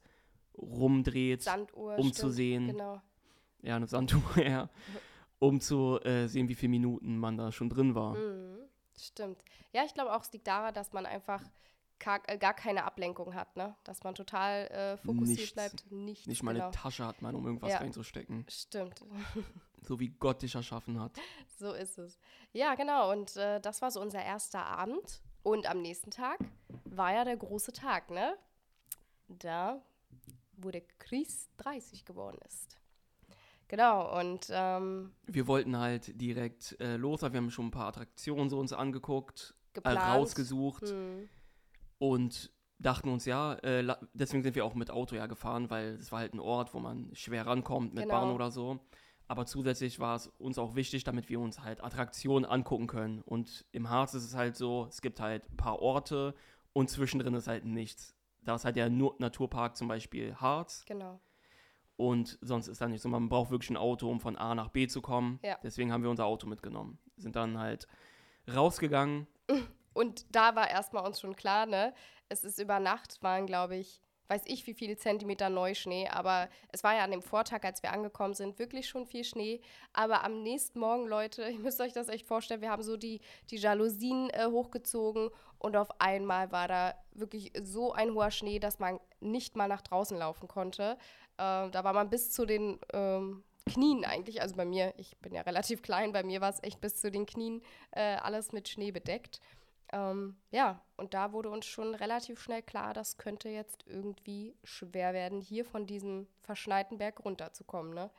[0.58, 1.96] rumdreht, Sanduhr.
[1.98, 2.16] um stimmt.
[2.16, 3.02] zu sehen, Genau.
[3.62, 4.70] Ja, eine Sanduhr, ja,
[5.40, 8.16] um zu äh, sehen, wie viele Minuten man da schon drin war.
[8.16, 8.58] Mhm.
[8.98, 9.44] Stimmt.
[9.74, 11.42] Ja, ich glaube auch, es liegt daran, dass man einfach
[11.98, 13.76] gar, äh, gar keine Ablenkung hat, ne?
[13.84, 15.54] Dass man total äh, fokussiert Nichts.
[15.54, 15.92] bleibt.
[15.92, 16.28] Nichts.
[16.28, 16.72] Nicht mal eine genau.
[16.72, 17.78] Tasche hat man, um irgendwas Ja.
[17.80, 18.46] reinzustecken.
[18.50, 19.04] Stimmt.
[19.84, 21.12] So wie Gott dich erschaffen hat.
[21.58, 22.20] So ist es.
[22.54, 23.12] Ja, genau.
[23.12, 25.24] Und äh, das war so unser erster Abend.
[25.42, 26.38] Und am nächsten Tag
[26.86, 28.38] war ja der große Tag, ne?
[29.28, 29.82] Da,
[30.56, 32.78] wo der Chris 30 geworden ist.
[33.72, 38.50] Genau, und ähm, wir wollten halt direkt äh, los, wir haben schon ein paar Attraktionen
[38.50, 41.30] so uns angeguckt, äh, rausgesucht Hm.
[41.98, 46.12] und dachten uns, ja, äh, deswegen sind wir auch mit Auto ja gefahren, weil es
[46.12, 48.20] war halt ein Ort, wo man schwer rankommt mit Genau.
[48.20, 48.82] Bahn oder so.
[49.30, 53.22] Aber zusätzlich war es uns auch wichtig, damit wir uns halt Attraktionen angucken können.
[53.22, 56.36] Und im Harz ist es halt so, es gibt halt ein paar Orte
[56.74, 58.18] und zwischendrin ist halt nichts.
[58.44, 61.22] Da ist halt der Naturpark zum Beispiel Harz Genau.
[62.02, 63.10] Und sonst ist da nicht so.
[63.10, 65.40] Man braucht wirklich ein Auto, um von A nach B zu kommen.
[65.44, 65.60] Ja.
[65.62, 66.98] Deswegen haben wir unser Auto mitgenommen.
[67.16, 67.88] Sind dann halt
[68.52, 69.28] rausgegangen.
[69.94, 71.94] Und da war erstmal uns schon klar, ne?
[72.30, 76.86] Es ist über Nacht, waren, glaube ich, weiß ich, wie viele Zentimeter Neuschnee, aber es
[76.86, 79.60] war ja an dem Vortag, als wir angekommen sind, wirklich schon viel Schnee.
[79.92, 83.20] Aber am nächsten Morgen, Leute, ihr müsst euch das echt vorstellen, wir haben so die,
[83.50, 88.80] die Jalousien äh, hochgezogen und auf einmal war da wirklich so ein hoher Schnee, dass
[88.80, 90.98] man nicht mal nach draußen laufen konnte.
[91.38, 95.34] Ähm, da war man bis zu den ähm, Knien eigentlich, also bei mir, ich bin
[95.34, 98.70] ja relativ klein, bei mir war es echt bis zu den Knien äh, alles mit
[98.70, 99.40] Schnee bedeckt.
[99.94, 105.14] Ähm, ja, und da wurde uns schon relativ schnell klar, das könnte jetzt irgendwie schwer
[105.14, 108.10] werden, hier von diesem verschneiten Berg runterzukommen, ne?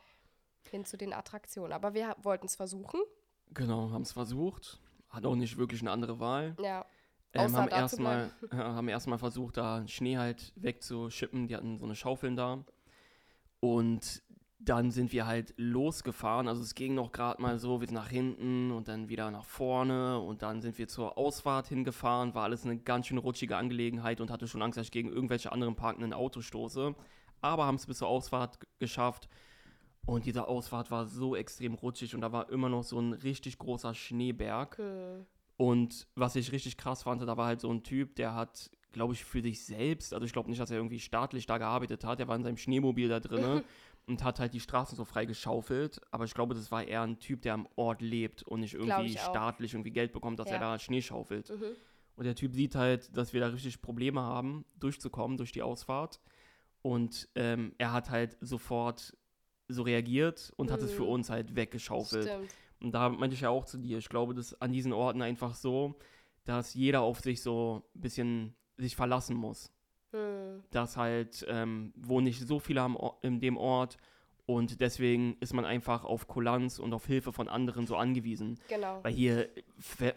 [0.71, 1.73] Hin zu den Attraktionen.
[1.73, 3.01] Aber wir wollten es versuchen.
[3.55, 4.81] Genau, haben es versucht.
[5.09, 6.57] Hat auch nicht wirklich eine andere Wahl.
[6.63, 6.87] Ja,
[7.35, 11.49] Ähm, haben erstmal äh, haben erstmal versucht, da Schnee halt wegzuschippen.
[11.49, 12.65] Die hatten so eine Schaufeln da.
[13.63, 14.23] Und
[14.59, 16.49] dann sind wir halt losgefahren.
[16.49, 19.45] Also es ging noch gerade mal so, wir sind nach hinten und dann wieder nach
[19.45, 22.35] vorne und dann sind wir zur Ausfahrt hingefahren.
[22.35, 25.53] War alles eine ganz schön rutschige Angelegenheit und hatte schon Angst, dass ich gegen irgendwelche
[25.53, 26.95] anderen parkenden Autos stoße.
[27.41, 29.29] Aber haben es bis zur Ausfahrt geschafft.
[30.07, 33.59] Und diese Ausfahrt war so extrem rutschig und da war immer noch so ein richtig
[33.59, 34.79] großer Schneeberg.
[34.79, 35.27] hm.
[35.57, 39.15] Und was ich richtig krass fand, da war halt so ein Typ, der hat, glaube
[39.15, 42.19] ich, für sich selbst, also ich glaube nicht, dass er irgendwie staatlich da gearbeitet hat,
[42.19, 43.65] der war in seinem Schneemobil da drinne
[44.07, 46.01] und hat halt die Straßen so frei geschaufelt.
[46.11, 49.17] Aber ich glaube, das war eher ein Typ, der am Ort lebt und nicht irgendwie
[49.17, 50.57] staatlich irgendwie Geld bekommt, dass Ja.
[50.57, 51.51] er da Schnee schaufelt.
[51.51, 51.77] Mhm.
[52.17, 56.21] Und der Typ sieht halt, dass wir da richtig Probleme haben, durchzukommen durch die Ausfahrt.
[56.83, 59.17] Und ähm, er hat halt sofort
[59.69, 61.09] so reagiert und hat es für Mhm.
[61.09, 62.29] uns halt weggeschaufelt.
[62.29, 62.55] Stimmt.
[62.81, 65.23] Und da meinte ich ja auch zu dir, ich glaube, das ist an diesen Orten
[65.23, 65.99] einfach so,
[66.45, 69.71] dass jeder auf sich so ein bisschen sich verlassen muss.
[70.13, 70.63] Hm.
[70.71, 73.97] Dass halt, ähm, wohnen nicht so viele Or- in dem Ort
[74.45, 78.59] und deswegen ist man einfach auf Kulanz und auf Hilfe von anderen so angewiesen.
[78.69, 78.99] Genau.
[79.03, 79.49] Weil hier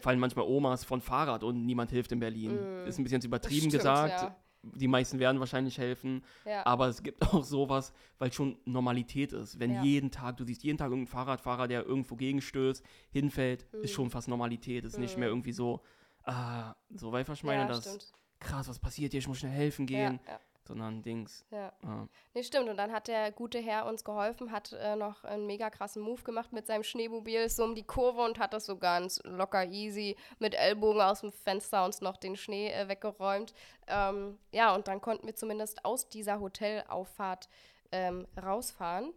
[0.00, 2.56] fallen manchmal Omas von Fahrrad und niemand hilft in Berlin.
[2.84, 2.86] Mm.
[2.88, 4.20] Ist ein bisschen übertrieben Stimmt, gesagt.
[4.22, 4.36] Ja.
[4.62, 6.24] Die meisten werden wahrscheinlich helfen.
[6.44, 6.66] Ja.
[6.66, 9.60] Aber es gibt auch sowas, weil schon Normalität ist.
[9.60, 9.82] Wenn Ja.
[9.84, 13.94] jeden Tag, du siehst jeden Tag irgendeinen Fahrradfahrer, der irgendwo gegenstößt, hinfällt, ist Mhm.
[13.94, 14.84] schon fast Normalität.
[14.84, 15.20] Ist nicht Mhm.
[15.20, 15.80] mehr irgendwie so,
[16.24, 18.12] ah, so weit meine, ja, dass stimmt.
[18.40, 20.40] Krass, was passiert hier, ich muss schnell helfen gehen, Ja, ja.
[20.64, 21.44] sondern Dings.
[21.50, 21.72] Ja.
[21.82, 22.68] ah, Nee, stimmt.
[22.68, 26.22] Und dann hat der gute Herr uns geholfen, hat äh, noch einen mega krassen Move
[26.22, 30.16] gemacht mit seinem Schneemobil, so um die Kurve und hat das so ganz locker easy
[30.38, 33.54] mit Ellbogen aus dem Fenster uns noch den Schnee äh, weggeräumt.
[33.86, 37.48] Ähm, ja, und dann konnten wir zumindest aus dieser Hotelauffahrt
[37.92, 39.12] ähm, rausfahren.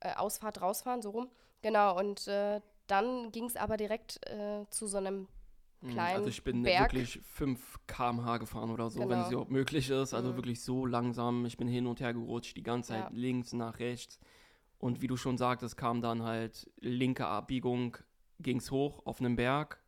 [0.00, 1.30] Äh, Ausfahrt rausfahren, so rum.
[1.62, 5.26] Genau, und äh, dann ging es aber direkt äh, zu so einem
[5.88, 6.92] Kleinen Also ich bin Berg.
[6.92, 9.22] wirklich 5 km/h gefahren oder so, wenn Genau.
[9.22, 10.14] es überhaupt möglich ist.
[10.14, 10.36] Also Mhm.
[10.36, 11.46] wirklich so langsam.
[11.46, 13.10] Ich bin hin und her gerutscht, die ganze Zeit Ja.
[13.12, 14.18] links nach rechts.
[14.78, 17.96] Und wie du schon sagtest, kam dann halt linke Abbiegung,
[18.40, 19.80] ging es hoch auf einem Berg.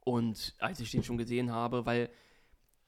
[0.00, 2.10] Und als ich den schon gesehen habe, weil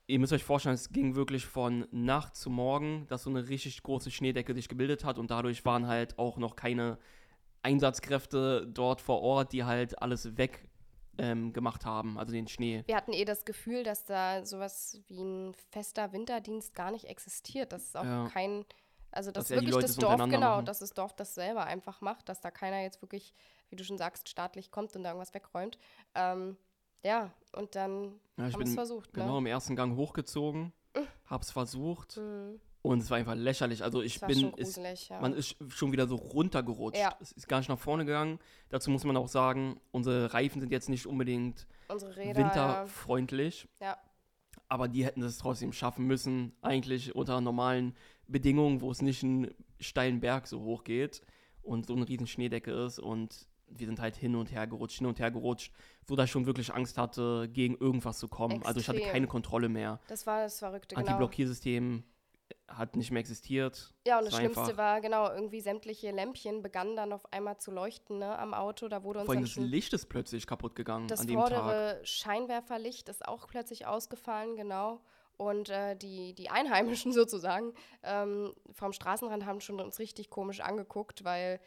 [0.07, 3.83] ihr müsst euch vorstellen, es ging wirklich von Nacht zu Morgen, dass so eine richtig
[3.83, 6.99] große Schneedecke sich gebildet hat und dadurch waren halt auch noch keine
[7.63, 10.69] Einsatzkräfte dort vor Ort, die halt alles weg
[11.19, 12.83] ähm, gemacht haben, also den Schnee.
[12.87, 17.73] Wir hatten eh das Gefühl, dass da sowas wie ein fester Winterdienst gar nicht existiert.
[17.73, 18.29] Das ist auch Ja.
[18.33, 18.65] kein,
[19.11, 20.65] also Dass dass wirklich das Dorf, genau, machen.
[20.67, 23.35] dass das Dorf das selber einfach macht, dass da keiner jetzt wirklich,
[23.71, 25.79] wie du schon sagst, staatlich kommt und da irgendwas wegräumt.
[26.15, 26.57] Ähm,
[27.03, 29.39] ja, und dann Ja, ich haben wir es versucht, genau ne?
[29.39, 30.73] im ersten Gang hochgezogen,
[31.27, 32.61] hab's versucht Mhm.
[32.87, 33.83] Und es war einfach lächerlich.
[33.83, 35.21] Also ich Das bin, schon ist, gruselig, ja.
[35.21, 37.01] man ist schon wieder so runtergerutscht.
[37.01, 37.17] Ja.
[37.21, 38.39] Es ist gar nicht nach vorne gegangen.
[38.69, 43.69] Dazu muss man auch sagen, unsere Reifen sind jetzt nicht unbedingt Räder, winterfreundlich.
[43.81, 43.97] ja.
[44.69, 47.95] Aber die hätten es trotzdem schaffen müssen, eigentlich unter normalen
[48.27, 51.23] Bedingungen, wo es nicht einen steilen Berg so hoch geht
[51.63, 52.99] und so eine riesen Schneedecke ist.
[52.99, 55.73] Und wir sind halt hin und her gerutscht, hin und her gerutscht,
[56.09, 58.65] so dass ich schon wirklich Angst hatte, gegen irgendwas zu kommen.
[58.65, 59.13] Also ich hatte Extrem.
[59.13, 60.01] keine Kontrolle mehr.
[60.09, 61.07] Das war das Verrückte, genau.
[62.69, 63.95] Hat nicht mehr existiert.
[64.07, 67.71] Ja, und das Schlimmste einfach- war, genau, irgendwie sämtliche Lämpchen begannen dann auf einmal zu
[67.71, 68.89] leuchten ne, am Auto.
[68.89, 71.49] Da wurde uns Vor allem das Licht ist plötzlich kaputt gegangen Das an dem Tag.
[71.49, 75.01] vordere Scheinwerferlicht ist auch plötzlich ausgefallen, genau.
[75.37, 81.25] Und äh, die, die Einheimischen sozusagen ähm, vom Straßenrand haben schon uns richtig komisch angeguckt,
[81.25, 81.61] weil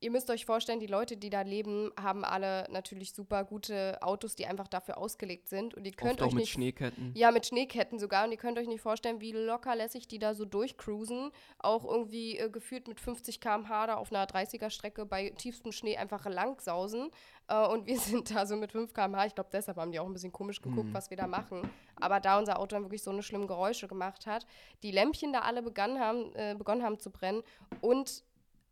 [0.00, 4.34] ihr müsst euch vorstellen, die Leute, die da leben, haben alle natürlich super gute Autos,
[4.34, 5.74] die einfach dafür ausgelegt sind.
[5.74, 7.12] Und ihr könnt Oft euch auch mit nicht Schneeketten.
[7.14, 8.24] ja, mit Schneeketten sogar.
[8.24, 11.30] Und ihr könnt euch nicht vorstellen, wie lockerlässig die da so durchcruisen.
[11.58, 16.24] Auch irgendwie äh, gefühlt mit 50 km/h da auf einer 30er-Strecke bei tiefstem Schnee einfach
[16.26, 17.10] langsausen.
[17.48, 19.26] Äh, und wir sind da so mit 5 km/h.
[19.26, 20.94] Ich glaube, deshalb haben die auch ein bisschen komisch geguckt, Mhm.
[20.94, 21.68] was wir da machen.
[21.96, 24.46] Aber da unser Auto dann wirklich so eine schlimme Geräusche gemacht hat,
[24.82, 27.42] die Lämpchen da alle begonnen haben, äh, begonnen haben zu brennen.
[27.82, 28.24] Und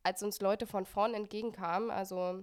[0.08, 2.42] als uns Leute von vorn entgegenkamen, also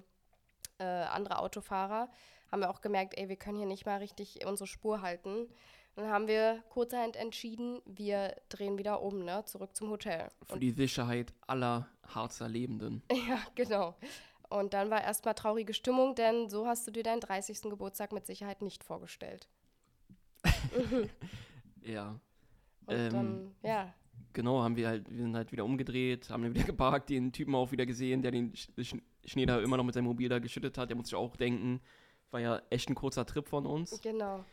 [0.77, 2.09] äh, andere Autofahrer,
[2.51, 5.49] haben wir auch gemerkt, ey, wir können hier nicht mal richtig unsere Spur halten.
[5.95, 10.29] Dann haben wir kurzerhand entschieden, wir drehen wieder um, ne, zurück zum Hotel.
[10.47, 13.01] Für die Sicherheit aller Harzer Lebenden.
[13.27, 13.95] Ja, genau.
[14.49, 17.63] Und dann war erstmal traurige Stimmung, denn so hast du dir deinen 30.
[17.63, 19.47] Geburtstag mit Sicherheit nicht vorgestellt.
[21.81, 22.19] Ja.
[22.87, 23.93] Und Ähm, dann, ja,
[24.35, 27.55] Genau, haben wir halt, wir sind halt wieder umgedreht, haben dann wieder geparkt, den Typen
[27.55, 28.95] auch wieder gesehen, der den Sch Sch
[29.25, 30.89] Schnee da immer noch mit seinem Mobil da geschüttet hat.
[30.89, 31.81] Der muss sich auch denken,
[32.29, 33.99] war ja echt ein kurzer Trip von uns.
[34.01, 34.45] genau.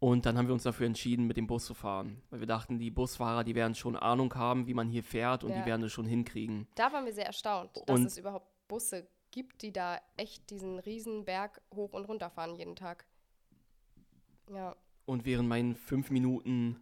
[0.00, 2.22] Und dann haben wir uns dafür entschieden, mit dem Bus zu fahren.
[2.30, 5.50] Weil wir dachten, die Busfahrer, die werden schon Ahnung haben, wie man hier fährt und
[5.50, 5.58] Ja.
[5.60, 6.68] die werden es schon hinkriegen.
[6.76, 10.78] Da waren wir sehr erstaunt, dass Und- es überhaupt Busse gibt, die da echt diesen
[10.78, 13.06] riesen Berg hoch und runter fahren jeden Tag.
[14.54, 16.76] Ja, Und während meinen fünf Minuten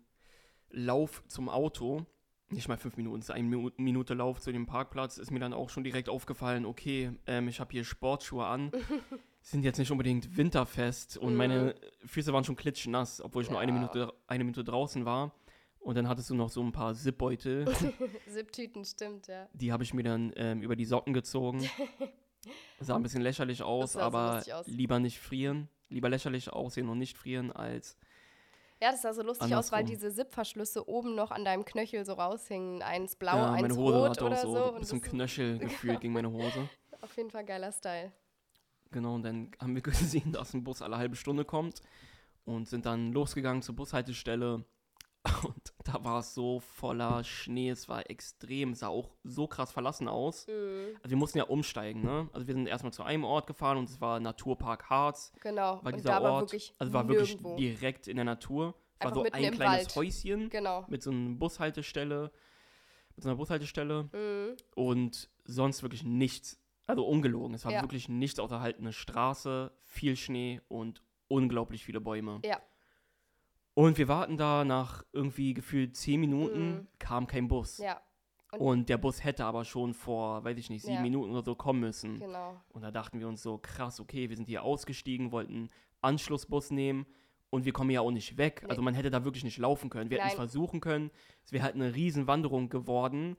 [0.71, 2.05] Lauf zum Auto,
[2.51, 5.41] nicht mal fünf Minuten, es ist eine Minu- Minute Lauf zu dem Parkplatz, ist mir
[5.41, 8.71] dann auch schon direkt aufgefallen, okay, ähm, ich habe hier Sportschuhe an,
[9.43, 11.37] sind jetzt nicht unbedingt winterfest und Mhm.
[11.39, 13.79] meine Füße waren schon klitschnass, obwohl ich nur eine Ja.
[13.79, 15.35] Minute, eine Minute draußen war.
[15.81, 17.65] Und dann hattest du noch so ein paar Zipbeutel,
[18.27, 19.49] Sipptüten, stimmt, ja.
[19.53, 21.69] die habe ich mir dann ähm, über die Socken gezogen.
[22.81, 24.67] Sah ein bisschen lächerlich aus, aber aus.
[24.67, 25.69] lieber nicht frieren.
[25.89, 27.97] Lieber lächerlich aussehen und nicht frieren, als
[28.83, 30.01] Ja, das sah so lustig aus, weil Andersrum.
[30.01, 32.83] diese Zip-Verschlüsse oben noch an deinem Knöchel so raushingen.
[32.83, 34.73] Eins blau, ja, eins meine Hose rot hat auch oder so, so.
[34.79, 36.69] bis zum Knöchel gefühlt gegen meine Hose.
[37.01, 38.13] auf jeden Fall geiler Style.
[38.91, 41.81] Genau, und dann haben wir gesehen, dass ein Bus alle halbe Stunde kommt
[42.45, 44.65] und sind dann losgegangen zur Bushaltestelle.
[45.43, 49.73] Und da war es so voller Schnee, es war extrem, es sah auch so krass
[49.73, 50.47] verlassen aus.
[50.47, 52.29] Mhm, Also wir mussten ja umsteigen, ne?
[52.33, 55.33] Also wir sind erstmal zu einem Ort gefahren und es war Naturpark Harz.
[55.41, 55.81] genau.
[55.83, 57.51] War Und dieser da war Ort, wirklich also war nirgendwo.
[57.57, 58.75] wirklich direkt in der Natur.
[58.99, 59.97] Es war so ein kleines Wald.
[59.97, 60.85] Häuschen Genau.
[60.89, 62.33] mit so einer Bushaltestelle,
[63.15, 64.57] mit so einer Bushaltestelle Mhm.
[64.75, 66.59] und sonst wirklich nichts.
[66.89, 67.55] Also ungelogen.
[67.55, 67.83] Es war Ja.
[67.83, 72.41] wirklich nichts außer halt eine Straße, viel Schnee und unglaublich viele Bäume.
[72.45, 72.61] Ja.
[73.79, 76.87] Und wir warten da nach irgendwie gefühlt zehn Minuten, Mhm.
[76.99, 77.77] kam kein Bus.
[77.77, 78.01] Ja,
[78.53, 81.03] Und- Und der Bus hätte aber schon vor, weiß ich nicht, sieben Ja.
[81.03, 82.21] Minuten oder so kommen müssen.
[82.21, 82.57] genau.
[82.71, 85.69] Und da dachten wir uns so, krass, okay, wir sind hier ausgestiegen, wollten
[86.01, 87.05] Anschlussbus nehmen
[87.51, 88.61] und wir kommen ja auch nicht weg.
[88.63, 88.71] Nee.
[88.71, 90.09] Also man hätte da wirklich nicht laufen können.
[90.11, 90.49] Wir hätten es Nein.
[90.49, 91.11] versuchen können.
[91.45, 93.37] Es wäre halt eine Riesenwanderung geworden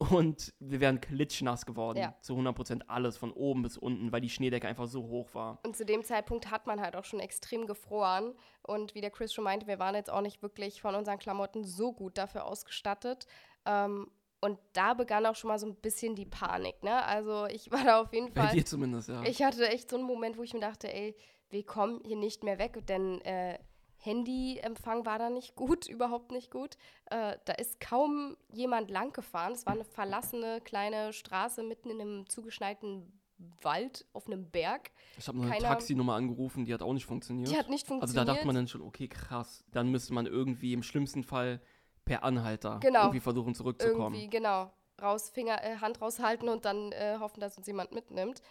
[0.00, 1.98] und wir wären klitschnass geworden.
[1.98, 2.14] Ja.
[2.22, 5.58] Zu 100 Prozent alles, von oben bis unten, weil die Schneedecke einfach so hoch war.
[5.62, 8.34] Und zu dem Zeitpunkt hat man halt auch schon extrem gefroren.
[8.62, 11.64] Und wie der Chris schon meinte, wir waren jetzt auch nicht wirklich von unseren Klamotten
[11.64, 13.26] so gut dafür ausgestattet.
[13.66, 14.10] Ähm,
[14.40, 17.04] und da begann auch schon mal so ein bisschen die Panik, ne?
[17.04, 18.54] Also ich war da auf jeden Bei Fall.
[18.54, 19.22] dir zumindest, ja.
[19.24, 21.14] Ich hatte echt so einen Moment, wo ich mir dachte, ey,
[21.50, 23.58] wir kommen hier nicht mehr weg, denn äh,
[24.00, 26.76] Handyempfang war da nicht gut, überhaupt nicht gut.
[27.06, 29.52] Äh, da ist kaum jemand lang gefahren.
[29.52, 33.20] Es war eine verlassene kleine Straße mitten in einem zugeschneiten
[33.62, 34.90] Wald auf einem Berg.
[35.16, 37.50] ich habe noch eine Taxinummer angerufen, die hat auch nicht funktioniert.
[37.50, 38.28] Die hat nicht also funktioniert.
[38.28, 39.64] da dachte man dann schon, okay, krass.
[39.70, 41.60] Dann müsste man irgendwie im schlimmsten Fall
[42.04, 43.00] per Anhalter Genau.
[43.04, 44.14] irgendwie versuchen zurückzukommen.
[44.14, 48.42] irgendwie, genau, raus, Finger, äh, Hand raushalten und dann äh, hoffen, dass uns jemand mitnimmt.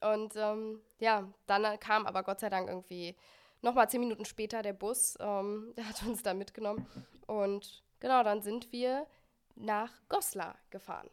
[0.00, 3.16] Und ähm, ja, dann kam aber Gott sei Dank irgendwie
[3.66, 6.86] nochmal zehn Minuten später der Bus, ähm, der hat uns da mitgenommen.
[7.26, 9.06] Und genau, dann sind wir
[9.54, 11.10] nach Goslar gefahren.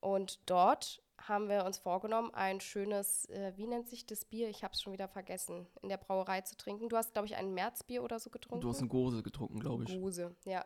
[0.00, 4.48] Und dort haben wir uns vorgenommen, ein schönes, äh, wie nennt sich das Bier?
[4.48, 6.88] Ich habe es schon wieder vergessen, in der Brauerei zu trinken.
[6.88, 8.62] Du hast, glaube ich, ein Märzbier oder so getrunken.
[8.62, 9.90] Du hast eine Gose getrunken, glaube ich.
[9.90, 10.64] Guse, ja.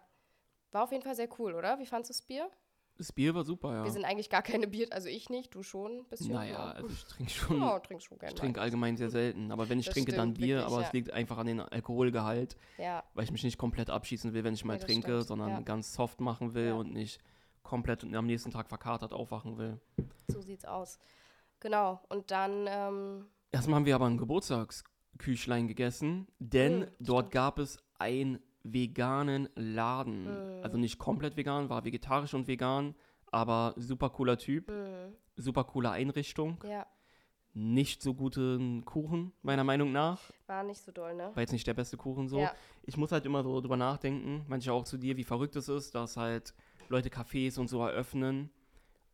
[0.71, 1.79] War auf jeden Fall sehr cool, oder?
[1.79, 2.51] Wie fandest du das Bier?
[2.99, 3.85] Das Bier war super, ja.
[3.85, 6.33] Wir sind eigentlich gar keine Bier, also ich nicht, du schon ein bisschen.
[6.35, 6.71] naja, ja.
[6.73, 7.61] also ich trinke schon.
[7.61, 8.35] Ja, trinkst schon gerne.
[8.35, 10.87] Ich trinke allgemein sehr selten, aber wenn ich Das trinke, dann Bier, wirklich, aber ja.
[10.87, 14.55] es liegt einfach an den Alkoholgehalt, Ja, weil ich mich nicht komplett abschießen will, wenn
[14.55, 17.19] ich mal Nee, trinke, stimmt, sondern ganz soft machen will und nicht
[17.63, 19.81] komplett am nächsten Tag verkatert aufwachen will.
[20.29, 20.99] so sieht's aus.
[21.61, 27.33] Genau, und dann, ähm, Erstmal haben wir aber ein Geburtstagsküchlein gegessen, denn Mm, dort stimmt.
[27.33, 30.25] gab es einen veganen Laden.
[30.25, 30.65] Mm.
[30.65, 32.95] Also nicht komplett vegan, war vegetarisch und vegan,
[33.31, 36.59] aber super cooler Typ, mh, super coole Einrichtung.
[36.65, 36.87] ja,
[37.55, 40.31] nicht so guten Kuchen, meiner Meinung nach.
[40.47, 41.31] War nicht so doll, ne?
[41.35, 42.39] War jetzt nicht der beste Kuchen so.
[42.39, 42.53] Ja.
[42.83, 45.95] Ich muss halt immer so drüber nachdenken, manche auch zu dir, wie verrückt es ist,
[45.95, 46.55] dass halt
[46.89, 48.51] Leute Cafés und so eröffnen.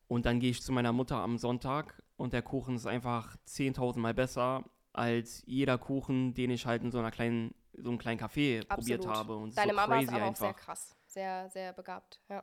[0.06, 3.98] Und dann gehe ich zu meiner Mutter am Sonntag und der Kuchen ist einfach 10.000
[3.98, 8.20] Mal besser als jeder Kuchen, den ich halt in so einer kleinen, so einem kleinen
[8.20, 9.06] Café probiert Absolut.
[9.06, 9.36] habe.
[9.36, 10.44] Und Deine so Mama crazy ist aber auch einfach.
[10.44, 10.96] sehr krass.
[11.06, 12.42] Sehr, sehr begabt, ja.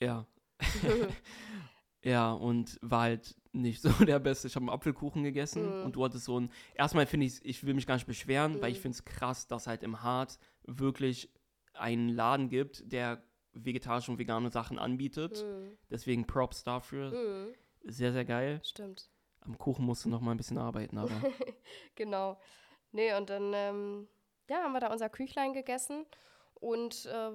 [0.00, 0.26] Ja.
[2.02, 4.46] ja, und war halt nicht so der Beste.
[4.48, 5.86] Ich habe einen Apfelkuchen gegessen Mhm.
[5.86, 6.50] und du hattest so ein.
[6.74, 8.82] Erstmal finde ich, ich will mich gar nicht beschweren, weil ich Mhm.
[8.82, 11.30] finde es krass, dass halt im Harz wirklich
[11.74, 15.44] einen Laden gibt, der vegetarische und vegane Sachen anbietet.
[15.44, 15.76] Mhm.
[15.90, 17.10] Deswegen Props dafür.
[17.12, 17.54] Mhm.
[17.84, 18.60] Sehr, sehr geil.
[18.64, 19.10] Stimmt.
[19.40, 21.22] Am Kuchen musst du noch mal ein bisschen arbeiten, aber
[21.94, 22.38] Genau.
[22.92, 24.08] Nee, und dann ähm,
[24.48, 26.06] ja, haben wir da unser Küchlein gegessen
[26.54, 27.32] und äh,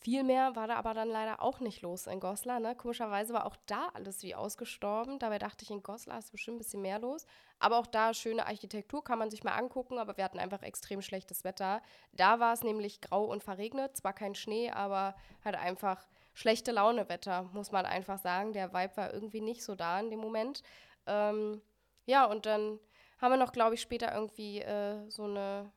[0.00, 2.58] viel mehr war da aber dann leider auch nicht los in Goslar.
[2.58, 2.74] Ne?
[2.74, 5.18] Komischerweise war auch da alles wie ausgestorben.
[5.18, 7.26] Dabei dachte ich, in Goslar ist bestimmt ein bisschen mehr los.
[7.58, 11.02] Aber auch da schöne Architektur kann man sich mal angucken, aber wir hatten einfach extrem
[11.02, 11.82] schlechtes Wetter.
[12.12, 17.50] Da war es nämlich grau und verregnet, zwar kein Schnee, aber halt einfach schlechte Laune-Wetter,
[17.52, 18.52] muss man einfach sagen.
[18.52, 20.62] Der Vibe war irgendwie nicht so da in dem Moment.
[21.06, 21.60] Ähm,
[22.06, 22.80] ja, und dann
[23.20, 25.70] haben wir noch, glaube ich, später irgendwie äh, so eine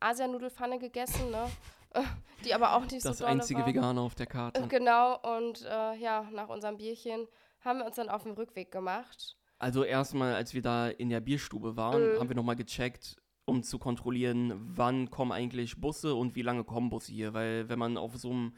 [0.00, 1.46] Asianudelfanne gegessen, ne?
[2.44, 3.66] Die aber auch nicht das so dolle einzige war.
[3.66, 4.62] Vegane auf der Karte.
[4.68, 7.26] Genau, und äh, ja, nach unserem Bierchen
[7.60, 9.36] haben wir uns dann auf den Rückweg gemacht.
[9.58, 12.18] Also erstmal, als wir da in der Bierstube waren, Mhm.
[12.20, 16.90] haben wir nochmal gecheckt, um zu kontrollieren, wann kommen eigentlich Busse und wie lange kommen
[16.90, 17.32] Busse hier.
[17.34, 18.54] Weil wenn man auf so einem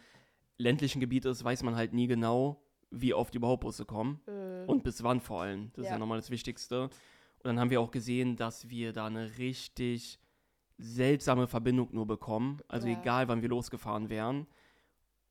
[0.58, 4.68] ländlichen Gebiet ist, weiß man halt nie genau, wie oft überhaupt Busse kommen Mhm.
[4.68, 5.70] und bis wann vor allem.
[5.74, 5.92] Das ist Ja.
[5.92, 6.90] ja nochmal das Wichtigste.
[7.42, 10.18] Und dann haben wir auch gesehen, dass wir da eine richtig
[10.78, 12.60] seltsame Verbindung nur bekommen.
[12.68, 12.98] Also Ja.
[13.00, 14.46] egal, wann wir losgefahren wären.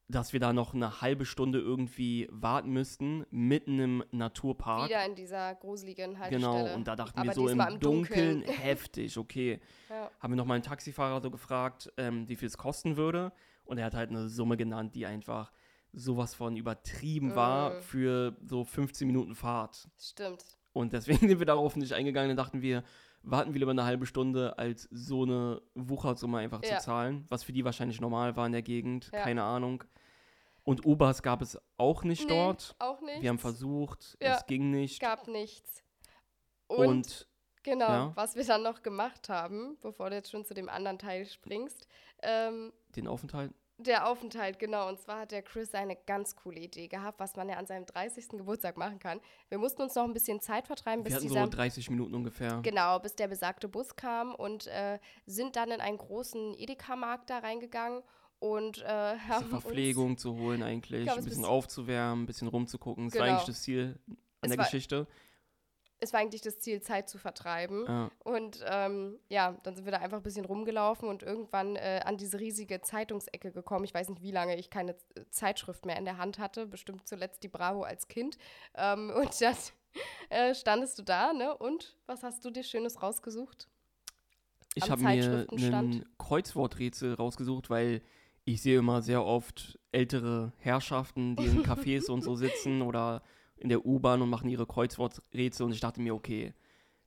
[0.07, 4.89] Dass wir da noch eine halbe Stunde irgendwie warten müssten, mitten im Naturpark.
[4.89, 6.63] Wieder in dieser gruseligen Haltestelle.
[6.63, 8.43] Genau, und da dachten Aber wir so im, im Dunkeln, Dunkeln.
[8.59, 9.59] heftig, okay.
[9.87, 10.09] Ja.
[10.19, 13.31] Haben wir nochmal einen Taxifahrer so gefragt, ähm, wie viel es kosten würde.
[13.65, 15.51] Und er hat halt eine Summe genannt, die einfach
[15.93, 17.81] sowas von übertrieben war Mhm.
[17.81, 19.87] für so 15 Minuten Fahrt.
[19.99, 20.43] Stimmt.
[20.73, 22.29] Und deswegen sind wir darauf nicht eingegangen.
[22.29, 22.83] Dann dachten wir,
[23.23, 26.77] warten wir lieber eine halbe Stunde, als so eine Wuchersumme einfach Ja.
[26.79, 27.25] zu zahlen.
[27.29, 29.21] Was für die wahrscheinlich normal war in der Gegend, Ja.
[29.23, 29.83] keine Ahnung.
[30.63, 32.75] Und Ubers gab es auch nicht Nee, dort.
[32.79, 33.21] Auch nicht.
[33.21, 34.35] Wir haben versucht, Ja.
[34.35, 34.99] es ging nicht.
[34.99, 35.83] gab nichts.
[36.67, 37.27] Und, Und
[37.63, 41.25] genau, was wir dann noch gemacht haben, bevor du jetzt schon zu dem anderen Teil
[41.25, 41.87] springst,
[42.21, 44.87] ähm, den Aufenthalt der Aufenthalt, genau.
[44.89, 47.85] Und zwar hat der Chris eine ganz coole Idee gehabt, was man ja an seinem
[47.85, 48.29] 30.
[48.29, 49.19] Geburtstag machen kann.
[49.49, 52.13] Wir mussten uns noch ein bisschen Zeit vertreiben, bis Wir hatten dieser so 30 Minuten
[52.15, 52.59] ungefähr.
[52.61, 57.39] Genau, bis der besagte Bus kam und äh, sind dann in einen großen Edeka-Markt da
[57.39, 58.03] reingegangen
[58.39, 63.09] und äh, haben Verpflegung zu holen eigentlich, glaub, ein bisschen aufzuwärmen, ein bisschen rumzugucken.
[63.09, 63.37] Das war Genau.
[63.37, 65.07] eigentlich das Ziel an Es der war- Geschichte.
[65.99, 67.85] Es war eigentlich das Ziel, Zeit zu vertreiben.
[67.87, 68.11] Ja.
[68.23, 72.17] Und ähm, ja, dann sind wir da einfach ein bisschen rumgelaufen und irgendwann äh, an
[72.17, 73.85] diese riesige Zeitungsecke gekommen.
[73.85, 77.07] Ich weiß nicht, wie lange ich keine Z- Zeitschrift mehr in der Hand hatte, bestimmt
[77.07, 78.37] zuletzt die Bravo als Kind.
[78.75, 79.55] Ähm, und dann
[80.29, 81.55] äh, standest du da, ne?
[81.57, 83.67] Und was hast du dir Schönes rausgesucht?
[84.75, 88.01] Ich habe mir ein Kreuzworträtsel rausgesucht, weil
[88.45, 93.21] ich sehe immer sehr oft ältere Herrschaften, die in Cafés und so sitzen oder
[93.59, 96.53] in der U-Bahn und machen ihre Kreuzworträtsel und ich dachte mir, okay,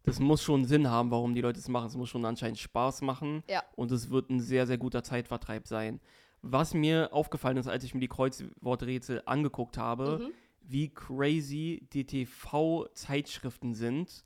[0.04, 1.86] das muss schon Sinn haben, warum die Leute es machen.
[1.86, 3.62] Es muss schon anscheinend Spaß machen Ja.
[3.76, 6.00] und es wird ein sehr, sehr guter Zeitvertreib sein.
[6.42, 10.32] Was mir aufgefallen ist, als ich mir die Kreuzworträtsel angeguckt habe, Mhm.
[10.62, 14.24] wie crazy die TV-Zeitschriften sind.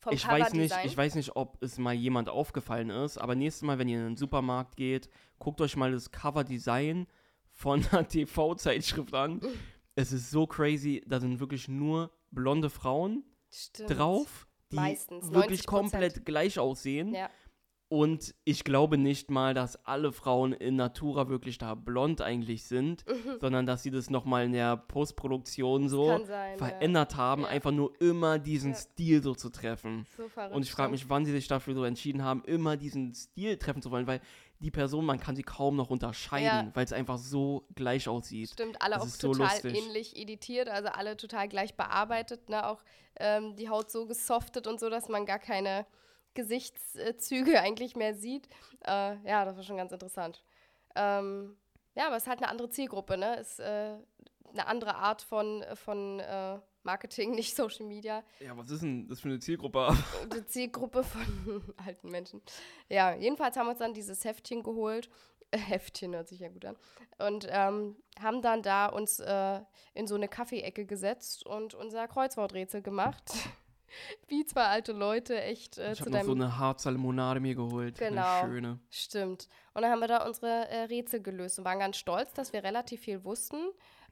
[0.00, 3.62] Vom ich weiß nicht, ich weiß nicht, ob es mal jemand aufgefallen ist, aber nächstes
[3.62, 7.06] Mal, wenn ihr in den Supermarkt geht, guckt euch mal das Coverdesign
[7.50, 9.40] von einer TV-Zeitschrift an.
[9.98, 13.90] es ist so crazy, da sind wirklich nur blonde Frauen Stimmt.
[13.98, 15.66] drauf, die Meistens, wirklich 90%.
[15.66, 17.14] komplett gleich aussehen.
[17.14, 17.28] Ja.
[17.90, 23.02] Und ich glaube nicht mal, dass alle Frauen in Natura wirklich da blond eigentlich sind,
[23.40, 27.48] sondern dass sie das nochmal in der Postproduktion so sein, verändert haben, Ja.
[27.48, 28.76] einfach nur immer diesen Ja.
[28.76, 30.00] Stil so zu treffen.
[30.10, 30.16] ja.
[30.24, 30.54] So verrückt.
[30.54, 33.80] Und ich frage mich, wann sie sich dafür so entschieden haben, immer diesen Stil treffen
[33.82, 34.20] zu wollen, weil
[34.60, 36.70] die Person, man kann sie kaum noch unterscheiden, Ja.
[36.74, 38.50] weil es einfach so gleich aussieht.
[38.50, 39.76] Stimmt, alle Das auch so total lustig.
[39.76, 42.66] ähnlich editiert, also alle total gleich bearbeitet, ne?
[42.66, 42.82] Auch
[43.20, 45.86] ähm, die Haut so gesoftet und so, dass man gar keine
[46.34, 48.48] Gesichtszüge eigentlich mehr sieht.
[48.86, 50.42] Äh, ja, das war schon ganz interessant.
[50.96, 51.56] Ähm,
[51.94, 53.36] ja, aber es ist halt eine andere Zielgruppe, ne?
[53.36, 53.96] Ist äh,
[54.52, 56.58] eine andere Art von, von äh,
[56.88, 58.24] Marketing, nicht Social Media.
[58.40, 59.96] Ja, was ist denn das für eine Zielgruppe?
[60.34, 62.40] die Zielgruppe von alten Menschen.
[62.88, 65.10] Ja, jedenfalls haben wir uns dann dieses Heftchen geholt
[65.50, 66.76] Heftchen hört sich ja gut an.
[67.18, 69.60] Und ähm, haben dann da uns äh,
[69.94, 73.32] in so eine Kaffeeecke gesetzt und unser Kreuzworträtsel gemacht.
[74.28, 77.54] Wie zwei alte Leute, echt äh, ich zu habe noch so eine Harzer Limonade mir
[77.54, 77.98] geholt.
[77.98, 78.40] Genau.
[78.40, 78.78] Eine schöne.
[78.90, 79.48] Stimmt.
[79.72, 82.62] Und dann haben wir da unsere äh, Rätsel gelöst und waren ganz stolz, dass wir
[82.62, 83.56] relativ viel wussten.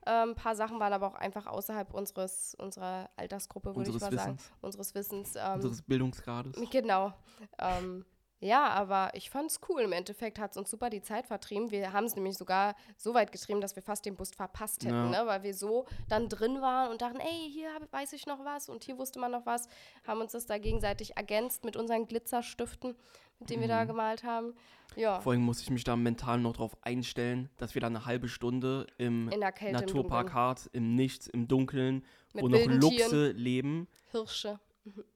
[0.07, 4.13] Ähm, ein paar Sachen waren aber auch einfach außerhalb unseres, unserer Altersgruppe, würde ich mal
[4.13, 4.35] sagen.
[4.35, 4.53] Wissens.
[4.61, 5.35] Unseres Wissens.
[5.37, 6.71] Ähm, Unseres Bildungsgrades.
[6.71, 7.13] Genau.
[7.59, 8.05] Ähm,
[8.41, 9.81] ja, aber ich fand's cool.
[9.83, 11.71] Im Endeffekt hat es uns super die Zeit vertrieben.
[11.71, 15.13] Wir haben es nämlich sogar so weit getrieben, dass wir fast den Bus verpasst hätten,
[15.13, 15.23] Ja.
[15.23, 15.27] ne?
[15.27, 18.85] weil wir so dann drin waren und dachten, ey, hier weiß ich noch was und
[18.85, 19.69] hier wusste man noch was.
[20.07, 22.95] Haben uns das da gegenseitig ergänzt mit unseren Glitzerstiften,
[23.39, 23.89] mit denen wir da Mhm.
[23.89, 24.55] gemalt haben.
[24.95, 28.07] Ja, Vor allem musste ich mich da mental noch drauf einstellen, dass wir da eine
[28.07, 30.33] halbe Stunde im im Naturpark Dunkeln.
[30.35, 34.59] Harz, im Nichts, im Dunkeln, mit wo noch Luchse leben, Hirsche.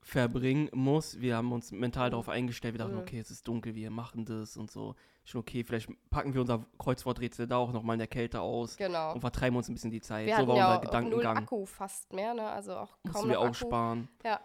[0.03, 1.21] Verbringen muss.
[1.21, 2.11] Wir haben uns mental Mhm.
[2.12, 2.75] darauf eingestellt.
[2.75, 4.95] Wir dachten, okay, es ist dunkel, wir machen das und so.
[5.25, 9.12] Schon okay, vielleicht packen wir unser Kreuzworträtsel da auch nochmal in der Kälte aus Genau.
[9.14, 10.27] und vertreiben uns ein bisschen die Zeit.
[10.27, 11.37] Wir so war ja unser auch null Gedankengang.
[11.39, 12.49] Akku fast mehr, ne?
[12.49, 13.51] Also auch kaum Mussten wir Akku.
[13.51, 14.09] auch sparen.
[14.23, 14.41] Naja,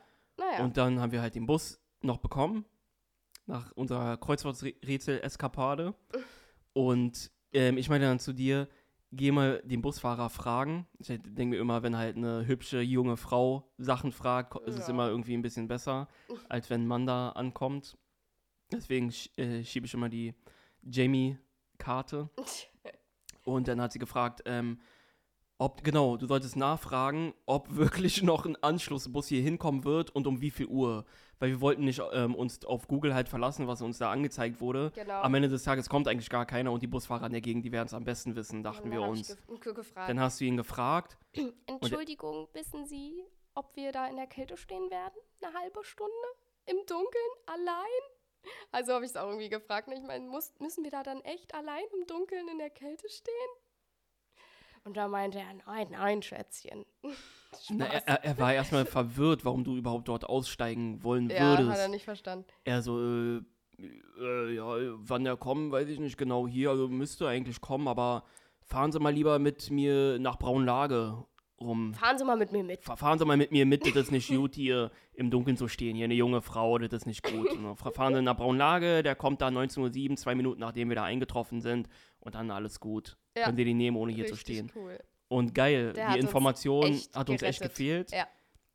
[0.63, 2.65] Und dann haben wir halt den Bus noch bekommen,
[3.45, 5.93] nach unserer Kreuzworträtsel-Eskapade.
[6.73, 8.67] Und ähm, ich meinte dann zu dir,
[9.16, 10.88] geh mal den Busfahrer fragen.
[10.99, 14.93] Ich denke mir immer, wenn halt eine hübsche junge Frau Sachen fragt, ist es Ja.
[14.93, 16.07] immer irgendwie ein bisschen besser,
[16.49, 17.97] als wenn ein Mann da ankommt.
[18.72, 20.34] Deswegen äh, schiebe ich immer die
[20.84, 22.30] Jamie-Karte.
[23.43, 24.80] Und dann hat sie gefragt, ähm,
[25.57, 30.41] ob, genau, du solltest nachfragen, ob wirklich noch ein Anschlussbus hier hinkommen wird und um
[30.41, 31.05] wie viel Uhr.
[31.39, 34.91] Weil wir wollten nicht ähm, uns auf Google halt verlassen, was uns da angezeigt wurde.
[34.95, 35.21] genau.
[35.21, 37.71] Am Ende des Tages kommt eigentlich gar keiner und die Busfahrer in der Gegend, die
[37.71, 39.38] werden es am besten wissen, dachten wir uns.
[39.59, 40.09] Gefragt.
[40.09, 41.17] Dann hast du ihn gefragt.
[41.67, 43.23] Entschuldigung, wissen Sie,
[43.53, 45.15] ob wir da in der Kälte stehen werden?
[45.41, 46.11] Eine halbe Stunde?
[46.65, 47.31] Im Dunkeln?
[47.45, 48.01] Allein?
[48.71, 49.88] Also habe ich es auch irgendwie gefragt.
[49.88, 49.95] ne?
[49.95, 53.33] Ich meine, müssen wir da dann echt allein im Dunkeln in der Kälte stehen?
[54.86, 56.86] Und da meinte er, nein, nein, Schätzchen.
[57.69, 61.71] Na, er, er, war erstmal verwirrt, warum du überhaupt dort aussteigen wollen ja, würdest.
[61.71, 62.45] hat er nicht verstanden.
[62.65, 63.41] Er so, äh,
[64.19, 64.65] äh, ja,
[64.97, 68.25] wann er kommen, weiß ich nicht genau hier, also müsste eigentlich kommen, aber
[68.61, 71.25] fahren Sie mal lieber mit mir nach Braunlage
[71.59, 71.93] rum.
[71.93, 72.83] Fahren Sie mal mit mir mit.
[72.83, 75.67] Fa- Fahren Sie mal mit mir mit, das ist nicht gut, hier im Dunkeln zu
[75.67, 75.95] stehen.
[75.95, 77.47] Hier eine junge Frau, das ist nicht gut.
[77.77, 81.03] Fa- Fahren Sie nach Braunlage, der kommt da 19.07 Uhr, zwei Minuten nachdem wir da
[81.03, 81.87] eingetroffen sind
[82.19, 83.17] und dann alles gut.
[83.37, 83.45] Ja.
[83.45, 84.71] Können Sie die nehmen, ohne hier zu Richtig stehen.
[84.75, 84.97] cool.
[85.27, 87.77] Und geil, Der die Information echt hat uns echt gerettet.
[87.77, 88.11] gefehlt.
[88.11, 88.27] Ja.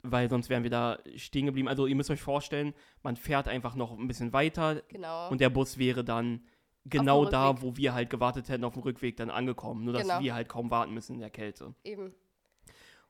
[0.03, 1.69] Weil sonst wären wir da stehen geblieben.
[1.69, 2.73] Also ihr müsst euch vorstellen,
[3.03, 5.29] man fährt einfach noch ein bisschen weiter Genau.
[5.31, 6.43] und der Bus wäre dann
[6.87, 9.85] genau da, wo wir halt gewartet hätten, auf dem Rückweg dann angekommen.
[9.85, 10.21] Nur dass Genau.
[10.21, 11.75] wir halt kaum warten müssen in der Kälte.
[11.85, 12.15] Eben.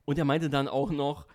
[0.05, 1.27] Und er meinte dann auch noch,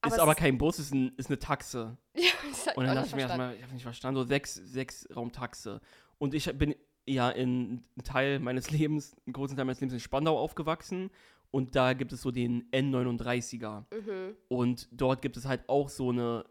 [0.00, 1.96] Aber ist aber kein Bus, ist, ein, ist eine Taxe.
[2.16, 5.08] Ja, das Und dann dachte ich mir erstmal, ich habe nicht verstanden, so sechs, sechs
[5.14, 5.80] Raumtaxe.
[6.18, 6.74] Und ich bin
[7.06, 11.10] ja in einem Teil meines Lebens, einen großen Teil meines Lebens in Spandau aufgewachsen.
[11.50, 13.84] Und da gibt es so den N39er.
[13.90, 14.36] Mhm.
[14.48, 16.44] Und dort gibt es halt auch so eine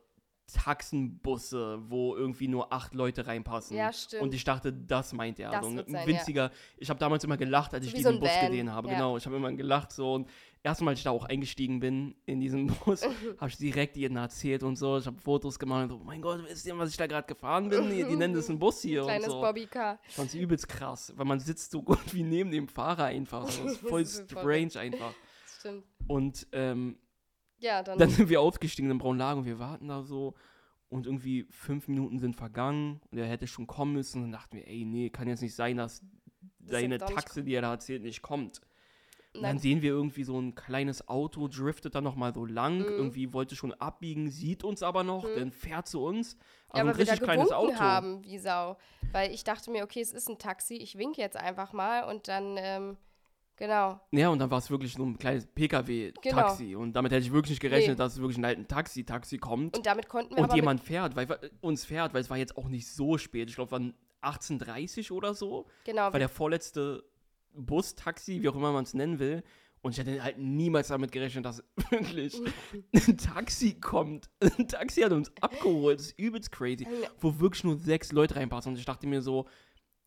[0.51, 3.77] Taxenbusse, wo irgendwie nur acht Leute reinpassen.
[3.77, 4.23] Ja, stimmt.
[4.23, 5.51] Und ich dachte, das meint er.
[5.51, 6.51] Das so wird ein winziger.
[6.77, 8.87] Ich habe damals immer gelacht, als So ich so diesen ein Bus Van, gesehen habe.
[8.89, 8.93] ja.
[8.95, 10.13] Genau, ich habe immer gelacht so.
[10.13, 10.29] Und
[10.63, 13.03] erstmal, als ich da auch eingestiegen bin in diesen Bus,
[13.37, 14.97] habe ich direkt jedem erzählt und so.
[14.97, 17.27] Ich habe Fotos gemacht und so, oh mein Gott, wisst ihr, was ich da gerade
[17.27, 17.89] gefahren bin?
[17.89, 19.41] Die, die nennen das einen Bus hier Kleines und so.
[19.41, 19.99] Bobbycar.
[20.07, 23.47] Ich fand's übelst krass, weil man sitzt so gut wie neben dem Fahrer einfach.
[23.49, 23.63] So.
[23.63, 25.13] Das ist voll Das strange einfach.
[25.59, 25.83] Stimmt.
[26.07, 26.97] Und ähm,
[27.59, 27.97] Ja, dann.
[27.97, 30.35] dann sind wir aufgestiegen in Braunlage und wir warten da so.
[30.89, 34.19] Und irgendwie fünf Minuten sind vergangen und er hätte schon kommen müssen.
[34.19, 36.01] Und dann dachten wir, ey, nee, kann jetzt nicht sein, dass
[36.59, 38.61] doch nicht Taxe, die er da erzählt, nicht kommt.
[39.35, 42.85] Und dann sehen wir irgendwie so ein kleines Auto, driftet dann nochmal so lang, Mhm.
[42.85, 45.35] irgendwie wollte schon abbiegen, sieht uns aber noch, Mhm.
[45.37, 46.33] dann fährt zu uns.
[46.33, 47.75] ja, Also aber ein wir da richtig kleines Auto.
[47.75, 48.77] haben, wie Sau.
[49.11, 52.27] Weil ich dachte mir, okay, es ist ein Taxi, ich winke jetzt einfach mal und
[52.27, 52.97] dann, ähm,
[53.55, 53.99] genau.
[54.11, 56.75] Ja, und dann war es wirklich so ein kleines Pkw-Taxi.
[56.75, 58.03] Und damit hätte ich wirklich nicht gerechnet, Nee.
[58.03, 59.77] dass es wirklich ein alten Taxi-Taxi kommt.
[59.77, 61.27] Und damit konnten wir und jemand fährt, weil
[61.61, 63.49] uns fährt, weil es war jetzt auch nicht so spät.
[63.49, 65.65] Ich glaube, es waren 18.30 oder so.
[65.85, 67.03] genau, War der vorletzte
[67.65, 69.43] Bus, Taxi, wie auch immer man es nennen will.
[69.81, 72.39] Und ich hätte halt niemals damit gerechnet, dass wirklich
[72.93, 74.29] ein Taxi kommt.
[74.41, 75.99] Ein Taxi hat uns abgeholt.
[75.99, 76.85] Das ist übelst crazy.
[77.19, 78.73] Wo wirklich nur sechs Leute reinpassen.
[78.73, 79.47] Und ich dachte mir so,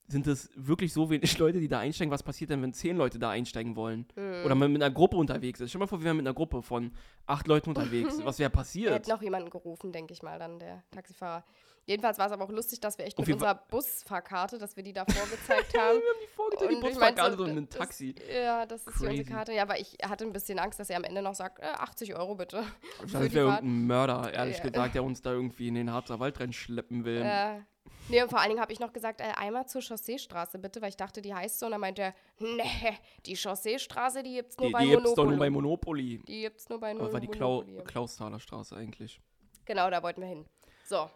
[0.09, 2.13] sind das wirklich so wenig Leute, die da einsteigen?
[2.13, 4.07] Was passiert denn, wenn zehn Leute da einsteigen wollen?
[4.15, 4.45] Mhm.
[4.45, 5.71] Oder man mit einer Gruppe unterwegs ist.
[5.71, 6.93] Stell dir mal vor, wir wären mit einer Gruppe von
[7.27, 8.21] acht Leuten unterwegs.
[8.25, 8.93] Was wäre er passiert?
[8.93, 11.45] hätte noch jemanden gerufen, denke ich mal, dann der Taxifahrer.
[11.85, 14.93] Jedenfalls war es aber auch lustig, dass wir echt mit unserer Busfahrkarte, dass wir die
[14.93, 15.99] da vorgezeigt haben.
[15.99, 18.15] Wir haben die vorgestellt, die Und Busfahrkarte so in einem das- Taxi.
[18.33, 19.19] Ja, das ist die Crazy.
[19.21, 19.53] unsere Karte.
[19.53, 22.15] Ja, aber ich hatte ein bisschen Angst, dass er am Ende noch sagt, äh, 80
[22.15, 22.65] Euro bitte.
[23.05, 24.65] Die wäre irgendein Mörder, ehrlich Ja.
[24.65, 27.23] gesagt, der uns da irgendwie in den Harzer Wald reinschleppen will.
[27.23, 27.61] Äh,
[28.09, 30.89] Nee, und vor allen Dingen habe ich noch gesagt, äh, einmal zur Chausseestraße bitte, weil
[30.89, 31.67] ich dachte, die heißt so.
[31.67, 35.25] Und dann meinte er, nee, die Chausseestraße, die gibt's nur Die, bei die gibt's doch
[35.25, 35.37] Monopoly.
[35.37, 36.23] nur bei Monopoly.
[36.27, 37.85] die gibt's nur bei Aber no war die Klau Monopoly.
[37.85, 39.21] Klausthaler Straße eigentlich.
[39.67, 40.47] Genau, da wollten wir hin.
[40.85, 41.09] So,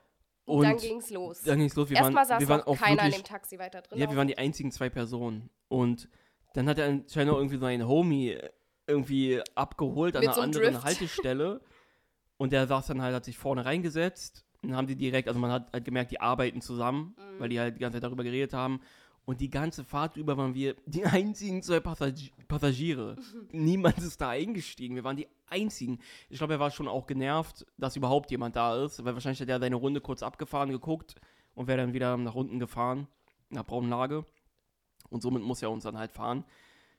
[0.47, 1.43] und, dann ging's los.
[1.43, 1.91] Dann ging's los.
[1.91, 3.99] Wir waren, Erstmal saß wir waren auch keiner in wirklich, dem Taxi weiter drin.
[3.99, 5.51] Ja, wir waren die einzigen zwei Personen.
[5.69, 6.09] Und
[6.55, 8.39] dann hat er anscheinend auch irgendwie so einen Homie
[8.87, 10.85] irgendwie abgeholt an Mit einer so einem anderen Drift.
[10.87, 11.61] Haltestelle.
[12.39, 14.45] Und der saß dann halt, hat sich vorne reingesetzt.
[14.63, 17.41] Und dann haben die direkt, also man hat halt gemerkt, die arbeiten zusammen, Mhm.
[17.41, 18.81] weil die halt die ganze Zeit darüber geredet haben.
[19.27, 23.17] Und die ganze Fahrt über waren wir die einzigen zwei Passagi Passagiere.
[23.53, 24.95] Niemand ist da eingestiegen.
[24.95, 25.99] Wir waren die einzigen.
[26.31, 29.49] Ich glaube, er war schon auch genervt, dass überhaupt jemand da ist, weil wahrscheinlich hat
[29.49, 31.17] er seine Runde kurz abgefahren, geguckt
[31.55, 33.09] und wäre dann wieder nach unten gefahren,
[33.51, 34.25] nach Braunlage.
[35.11, 36.45] Und somit muss er uns dann halt fahren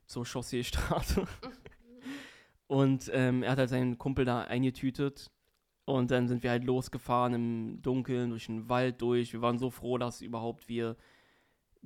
[0.05, 1.25] zur Chausseestraße.
[2.67, 5.32] und ähm, er hat halt seinen Kumpel da eingetütet.
[5.86, 9.32] Und dann sind wir halt losgefahren im Dunkeln, durch den Wald durch.
[9.32, 10.97] Wir waren so froh, dass überhaupt wir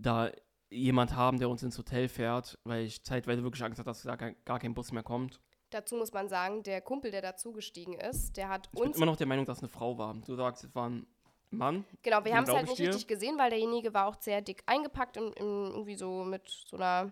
[0.02, 0.32] da
[0.70, 4.16] jemand haben, der uns ins Hotel fährt, weil ich zeitweise wirklich Angst hatte, dass da
[4.16, 5.41] gar kein Bus mehr kommt.
[5.70, 8.97] Dazu muss man sagen, der Kumpel, der dazugestiegen ist, der hat Ich bin uns.
[8.97, 10.14] immer noch der Meinung, dass es eine Frau war.
[10.26, 11.08] Du sagst, es war ein
[11.49, 11.86] Mann.
[12.02, 12.89] Genau, wir haben es halt ich nicht dir.
[12.89, 16.78] richtig gesehen, weil derjenige war auch sehr dick eingepackt, in, in, irgendwie so mit so
[16.78, 17.12] einer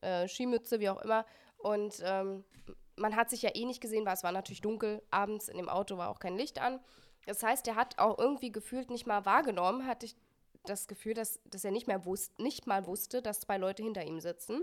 [0.00, 1.24] äh, Skimütze, wie auch immer.
[1.58, 2.44] Und ähm,
[2.96, 5.02] man hat sich ja eh nicht gesehen, weil es war natürlich dunkel.
[5.10, 6.80] Abends in dem Auto war auch kein Licht an.
[7.26, 10.16] Das heißt, der hat auch irgendwie gefühlt nicht mal wahrgenommen, hatte ich
[10.64, 14.04] das Gefühl, dass, dass er nicht mehr wusste, nicht mal wusste, dass zwei Leute hinter
[14.04, 14.62] ihm sitzen.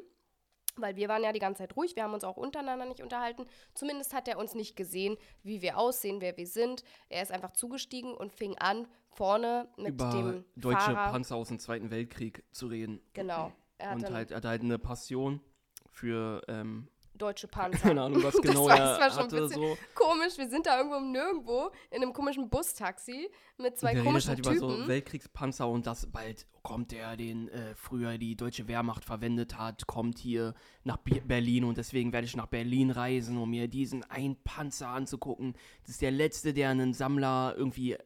[0.78, 3.45] Weil wir waren ja die ganze Zeit ruhig, wir haben uns auch untereinander nicht unterhalten.
[3.74, 6.84] Zumindest hat er uns nicht gesehen, wie wir aussehen, wer wir sind.
[7.10, 11.12] Er ist einfach zugestiegen und fing an, vorne mit über dem deutsche Fahrer.
[11.12, 13.02] Panzer aus dem Zweiten Weltkrieg zu reden.
[13.12, 13.52] Genau.
[13.93, 15.41] Und halt, er hat halt eine Passion
[15.89, 16.88] für, ähm,
[17.22, 17.78] deutsche Panzer.
[17.80, 19.36] keine Ahnung, was Das genau war- er das war schon ein hatte.
[19.41, 19.78] bisschen So.
[19.95, 24.05] Komisch, wir sind da irgendwo im Nirgendwo in einem komischen Bustaxi mit zwei der redet
[24.05, 24.69] komischen halt über Typen.
[24.84, 29.88] so Weltkriegspanzer und dass bald kommt der, den äh, früher die deutsche Wehrmacht verwendet hat,
[29.88, 30.53] kommt hier
[30.84, 34.89] nach Bi- Berlin und deswegen werde ich nach Berlin reisen, um mir diesen einen Panzer
[34.89, 35.53] anzugucken.
[35.82, 37.97] Das ist der letzte, der einen Sammler irgendwie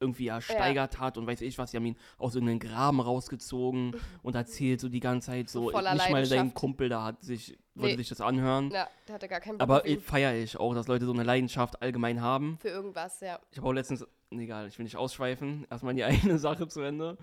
[0.00, 4.34] irgendwie ersteigert hat und weiß ich was, sie haben ihn aus irgendeinem Graben rausgezogen und
[4.34, 6.52] erzählt so die ganze Zeit so, voller nicht mal sein.
[6.54, 7.96] Kumpel da hat sich, wollte Nee.
[7.98, 8.70] sich das anhören.
[8.70, 11.80] ja, der hatte gar keinen Bock Aber feiere ich auch, dass Leute so eine Leidenschaft
[11.80, 12.58] allgemein haben.
[12.60, 13.38] für irgendwas, ja.
[13.50, 17.16] Ich habe auch letztens, egal, ich will nicht ausschweifen, erstmal die eine Sache zu Ende.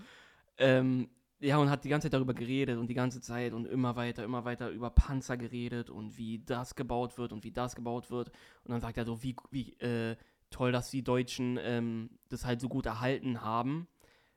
[0.58, 1.08] Ähm,
[1.42, 4.24] ja, und hat die ganze Zeit darüber geredet und die ganze Zeit und immer weiter,
[4.24, 8.28] immer weiter über Panzer geredet und wie das gebaut wird und wie das gebaut wird.
[8.64, 10.16] Und dann sagt er so, wie, wie äh,
[10.50, 13.88] toll, dass die Deutschen ähm, das halt so gut erhalten haben,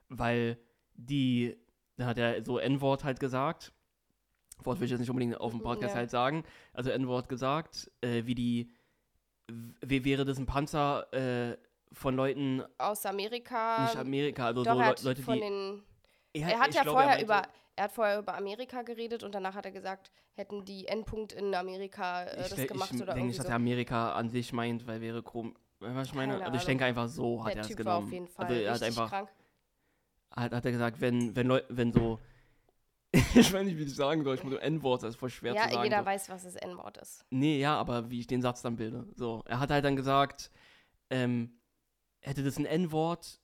[0.09, 0.57] weil
[0.93, 1.57] die,
[1.97, 3.73] dann hat er so N-Wort halt gesagt.
[4.63, 5.99] Wort will ich jetzt nicht unbedingt auf dem Podcast Ja.
[5.99, 6.43] halt sagen.
[6.71, 8.71] Also N-Wort gesagt, äh, wie die,
[9.81, 11.57] wie wäre das ein Panzer äh,
[11.91, 13.83] von Leuten, Aus Amerika.
[13.83, 15.39] nicht Amerika, also Doch, so er Le hat Leute, von die.
[15.41, 15.83] den
[16.33, 17.41] er, Er hat ich ja glaube, er vorher meinte- über,
[17.75, 21.53] er hat vorher über Amerika geredet und danach hat er gesagt, hätten die Endpunkt in
[21.53, 23.51] Amerika äh, Ich, das denk- gemacht ich oder denke irgendwie nicht, dass so.
[23.51, 25.55] er Amerika an sich meint, weil wäre komisch.
[25.83, 26.33] Was ich meine?
[26.33, 27.97] Keine Also ich denke einfach so hat Der er es Typ genommen.
[27.97, 29.29] war auf jeden Fall also er hat einfach, krank.
[30.31, 32.19] hat, hat er gesagt, wenn, wenn Leute, wenn so,
[33.11, 35.53] ich weiß nicht, wie ich sagen soll, ich muss so N-Wort, das ist voll schwer
[35.53, 35.83] Ja, zu sagen.
[35.83, 36.05] jeder so.
[36.05, 37.25] weiß, was das N-Wort ist.
[37.29, 39.05] Nee, ja, aber wie ich den Satz dann bilde.
[39.15, 40.49] So, er hat halt dann gesagt,
[41.09, 41.59] ähm,
[42.21, 43.39] hätte das ein N-Wort,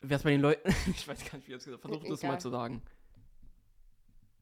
[0.00, 2.08] wäre es bei den Leuten, ich weiß gar nicht, wie er es gesagt hat, versuch
[2.08, 2.82] das mal zu sagen.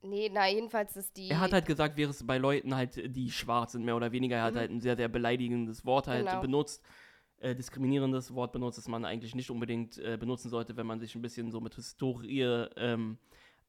[0.03, 1.31] Nee, na, jedenfalls ist die.
[1.31, 4.37] Er hat halt gesagt, wäre es bei Leuten halt, die schwarz sind, mehr oder weniger,
[4.37, 4.59] er hat Mhm.
[4.59, 6.41] halt ein sehr, sehr beleidigendes Wort halt Genau.
[6.41, 6.85] benutzt,
[7.39, 11.15] äh, diskriminierendes Wort benutzt, das man eigentlich nicht unbedingt äh, benutzen sollte, wenn man sich
[11.15, 13.19] ein bisschen so mit Historie ähm,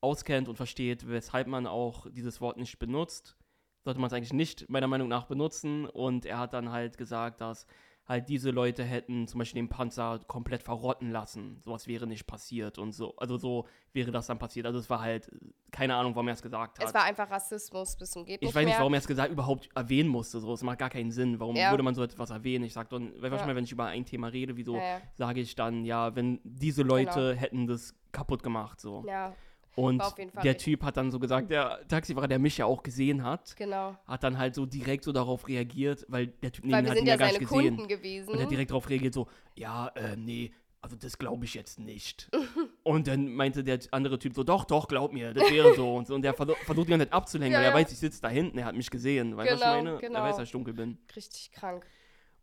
[0.02, 3.38] auskennt und versteht, weshalb man auch dieses Wort nicht benutzt.
[3.84, 5.86] Sollte man es eigentlich nicht, meiner Meinung nach, benutzen.
[5.86, 7.68] Und er hat dann halt gesagt, dass
[8.14, 11.60] halt diese Leute hätten zum Beispiel den Panzer komplett verrotten lassen.
[11.62, 13.16] Sowas wäre nicht passiert und so.
[13.18, 14.66] Also so wäre das dann passiert.
[14.66, 15.30] Also es war halt,
[15.72, 18.48] keine Ahnung, warum er es gesagt hat es war einfach Rassismus bis zum geht ich
[18.48, 18.80] nicht weiß nicht, mehr.
[18.80, 20.40] warum er es gesagt überhaupt erwähnen musste.
[20.40, 21.40] So, es macht gar keinen Sinn.
[21.40, 21.72] Warum Ja.
[21.72, 22.64] würde man so etwas erwähnen?
[22.66, 23.30] Ich sag dann, Ja.
[23.30, 25.02] manchmal, wenn ich über ein Thema rede, wieso Ja, ja.
[25.16, 29.04] sage ich dann, ja, wenn diese Leute hätten das kaputt gemacht, so.
[29.08, 29.36] ja,
[29.76, 30.04] Und
[30.44, 30.58] der.
[30.58, 33.98] Typ hat dann so gesagt, der Taxifahrer, der mich ja auch gesehen hat, genau.
[34.06, 36.98] hat dann halt so direkt so darauf reagiert, weil der Typ neben Weil wir hat
[36.98, 37.76] sind ihn ja gar seine nicht gesehen.
[37.78, 38.30] Kunden gewesen.
[38.30, 40.52] Und er hat direkt darauf reagiert, so, ja, äh, nee,
[40.82, 42.30] also das glaube ich jetzt nicht.
[42.84, 45.96] und dann meinte der andere Typ so, doch, doch, glaub mir, das wäre so.
[45.96, 46.14] Und, so.
[46.14, 47.76] und der versuch, versucht die ganze Zeit abzulenken, Ja, weil er ja.
[47.84, 49.36] weiß, ich sitze da hinten, er hat mich gesehen.
[49.38, 49.98] Weißt du, was ich Genau, meine?
[50.00, 50.20] genau.
[50.20, 50.98] Er weiß, dass ich dunkel bin.
[51.16, 51.86] Richtig krank.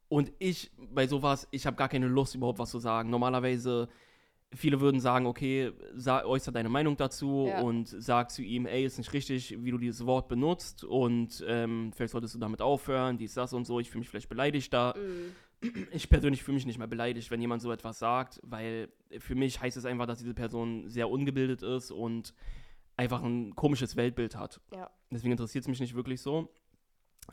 [0.09, 3.11] Und ich, bei sowas, ich habe gar keine Lust, überhaupt was zu sagen.
[3.11, 3.89] Normalerweise,
[4.53, 7.61] viele würden sagen, okay, sa äußere deine Meinung dazu Ja.
[7.61, 11.93] und sag zu ihm, ey, ist nicht richtig, wie du dieses Wort benutzt und ähm,
[11.95, 14.95] vielleicht solltest du damit aufhören, dies, das und so, ich fühle mich vielleicht beleidigt da.
[14.97, 15.87] Mhm.
[15.93, 18.89] ich persönlich fühle mich nicht mehr beleidigt, wenn jemand so etwas sagt, weil
[19.19, 22.33] für mich heißt es einfach, dass diese Person sehr ungebildet ist und
[22.97, 24.61] einfach ein komisches Weltbild hat.
[24.73, 24.91] Ja.
[25.11, 26.49] Deswegen interessiert es mich nicht wirklich so.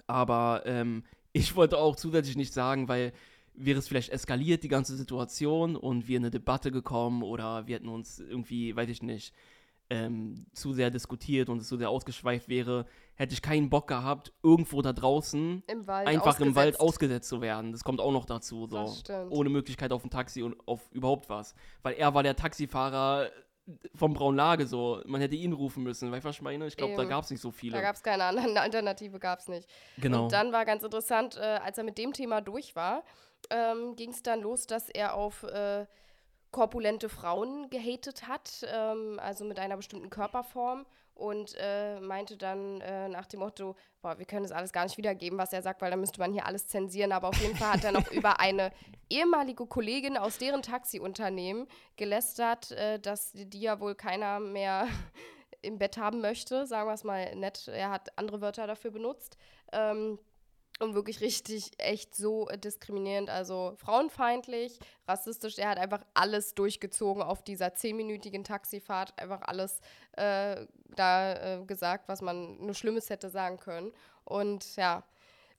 [0.08, 1.04] Aber ähm,
[1.34, 3.14] ich wollte auch zusätzlich nicht sagen, weil
[3.58, 7.76] wäre es vielleicht eskaliert, die ganze Situation, und wir in eine Debatte gekommen oder wir
[7.76, 9.34] hätten uns irgendwie, weiß ich nicht,
[9.90, 12.86] ähm, zu sehr diskutiert und es zu sehr ausgeschweift wäre,
[13.16, 16.42] hätte ich keinen Bock gehabt, irgendwo da draußen Im einfach ausgesetzt.
[16.42, 17.72] im Wald ausgesetzt zu werden.
[17.72, 18.94] Das kommt auch noch dazu, so.
[19.30, 21.56] Ohne Möglichkeit auf ein Taxi und auf überhaupt was.
[21.84, 23.30] Weil er war der Taxifahrer
[23.96, 25.02] vom Braunlage so.
[25.06, 26.12] Man hätte ihn rufen müssen.
[26.12, 26.68] Weißt du, was ich meine?
[26.68, 27.82] Ich glaube, da gab es nicht so Da viele.
[27.82, 29.70] gab es keine andere Alternative, gab es nicht.
[29.98, 30.24] Genau.
[30.26, 33.04] Und dann war ganz interessant, äh, als er mit dem Thema durch war,
[33.50, 35.86] ähm, ging es dann los, dass er auf äh,
[36.52, 40.86] korpulente Frauen gehatet hat, ähm, also mit einer bestimmten Körperform
[41.18, 44.98] und äh, meinte dann äh, nach dem Motto, boah, wir können das alles gar nicht
[44.98, 47.74] wiedergeben, was er sagt, weil dann müsste man hier alles zensieren, aber auf jeden Fall
[47.74, 48.72] hat er noch über eine
[49.10, 54.88] ehemalige Kollegin aus deren Taxiunternehmen gelästert, äh, dass die ja wohl keiner mehr
[55.62, 59.38] im Bett haben möchte, sagen wir es mal nett, er hat andere Wörter dafür benutzt.
[59.72, 60.20] Ähm,
[60.80, 65.58] und wirklich richtig, echt so äh, diskriminierend, also frauenfeindlich, rassistisch.
[65.58, 69.80] Er hat einfach alles durchgezogen auf dieser zehnminütigen Taxifahrt, einfach alles
[70.14, 70.66] äh,
[70.96, 73.92] da äh, gesagt, was man nur Schlimmes hätte sagen können.
[74.24, 75.04] Und ja,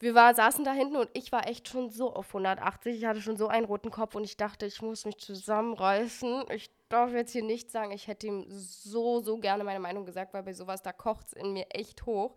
[0.00, 2.96] wir war, saßen da hinten und ich war echt schon so auf 180.
[2.96, 6.44] Ich hatte schon so einen roten Kopf und ich dachte, ich muss mich zusammenreißen.
[6.54, 10.34] Ich darf jetzt hier nicht sagen, ich hätte ihm so, so gerne meine Meinung gesagt,
[10.34, 12.36] weil bei sowas, da kocht es in mir echt hoch.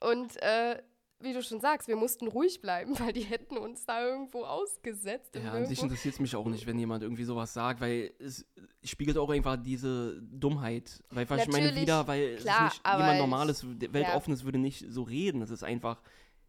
[0.00, 0.80] Und äh,
[1.20, 5.34] wie du schon sagst, wir mussten ruhig bleiben, weil die hätten uns da irgendwo ausgesetzt.
[5.36, 8.46] Ja, an sich interessiert es mich auch nicht, wenn jemand irgendwie sowas sagt, weil es
[8.82, 11.02] spiegelt auch einfach diese Dummheit.
[11.10, 15.02] Weil ich meine wieder, weil klar, es ist nicht jemand Normales, Weltoffenes würde nicht so
[15.02, 15.42] reden.
[15.42, 16.02] Es ist einfach,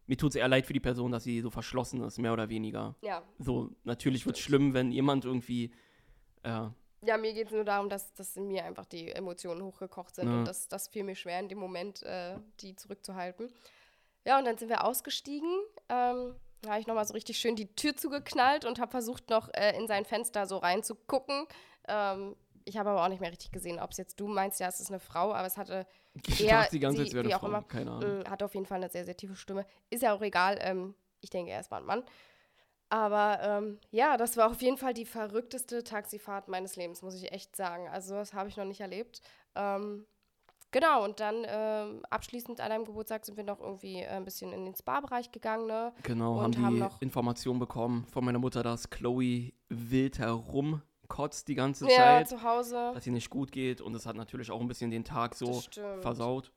[0.06, 2.48] mir tut es eher leid für die Person, dass sie so verschlossen ist, mehr oder
[2.48, 2.96] weniger.
[3.02, 3.22] Ja.
[3.38, 5.72] So, natürlich wird es schlimm, wenn jemand irgendwie,
[6.42, 6.68] äh,
[7.04, 10.28] Ja, mir geht es nur darum, dass, dass in mir einfach die Emotionen hochgekocht sind
[10.28, 10.38] Ja.
[10.38, 13.50] und das, das fiel mir schwer in dem Moment, äh, die zurückzuhalten.
[14.24, 15.50] Ja, und dann sind wir ausgestiegen.
[15.88, 19.48] Ähm, da habe ich nochmal so richtig schön die Tür zugeknallt und habe versucht, noch
[19.54, 21.46] äh, in sein Fenster so reinzugucken.
[21.88, 24.68] Ähm, ich habe aber auch nicht mehr richtig gesehen, ob es jetzt du meinst, ja,
[24.68, 25.86] es ist eine Frau, aber es hatte
[26.26, 27.46] ich Er, dachte die ganze Zeit, es wäre eine Frau.
[27.48, 27.62] immer.
[27.62, 28.20] Keine Ahnung.
[28.20, 29.66] Mm, Hat auf jeden Fall eine sehr, sehr tiefe Stimme.
[29.90, 30.58] Ist ja auch egal.
[30.60, 32.04] Ähm, ich denke, er ist mal ein Mann.
[32.88, 37.32] Aber ähm, ja, das war auf jeden Fall die verrückteste Taxifahrt meines Lebens, muss ich
[37.32, 37.88] echt sagen.
[37.88, 39.22] Also, das habe ich noch nicht erlebt.
[39.54, 40.04] Ähm,
[40.72, 44.52] genau, und dann ähm, abschließend an deinem Geburtstag sind wir noch irgendwie äh, ein bisschen
[44.52, 45.92] in den Spa-Bereich gegangen, ne?
[46.02, 51.54] Genau, und haben die haben Information bekommen von meiner Mutter, dass Chloe wild herumkotzt die
[51.54, 52.90] ganze Ja, Zeit, zu Hause.
[52.94, 55.62] dass ihr nicht gut geht und es hat natürlich auch ein bisschen den Tag so
[56.00, 56.52] versaut.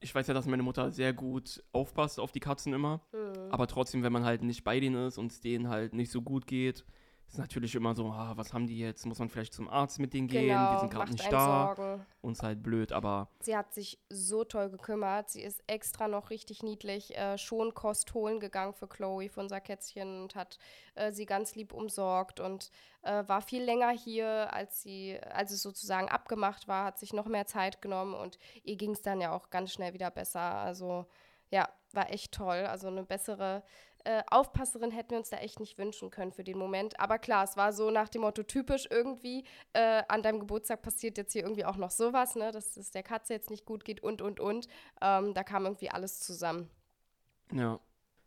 [0.00, 3.32] Ich weiß ja, dass meine Mutter sehr gut aufpasst auf die Katzen immer, Hm.
[3.50, 6.20] aber trotzdem, wenn man halt nicht bei denen ist und es denen halt nicht so
[6.20, 6.84] gut geht,
[7.28, 9.06] ist natürlich immer so, ah, was haben die jetzt?
[9.06, 10.48] Muss man vielleicht zum Arzt mit denen gehen?
[10.48, 11.74] Genau, Wir sind gerade macht nicht da.
[11.74, 12.06] Sorgen.
[12.20, 15.30] Uns halt blöd, aber Sie hat sich so toll gekümmert.
[15.30, 20.22] Sie ist extra noch richtig niedlich äh, Schonkost holen gegangen für Chloe, für unser Kätzchen
[20.22, 20.58] und hat
[20.94, 22.70] äh, sie ganz lieb umsorgt und
[23.02, 27.26] äh, war viel länger hier, als sie, als es sozusagen abgemacht war, hat sich noch
[27.26, 30.40] mehr Zeit genommen und ihr ging es dann ja auch ganz schnell wieder besser.
[30.40, 31.06] Also
[31.50, 32.66] ja, war echt toll.
[32.66, 33.62] Also eine bessere
[34.04, 36.98] äh, Aufpasserin hätten wir uns da echt nicht wünschen können für den Moment.
[37.00, 41.16] Aber klar, es war so nach dem Motto typisch irgendwie, äh, an deinem Geburtstag passiert
[41.18, 44.02] jetzt hier irgendwie auch noch sowas, ne, dass es der Katze jetzt nicht gut geht
[44.02, 44.68] und, und, und.
[45.00, 46.68] Ähm, da kam irgendwie alles zusammen.
[47.52, 47.80] ja.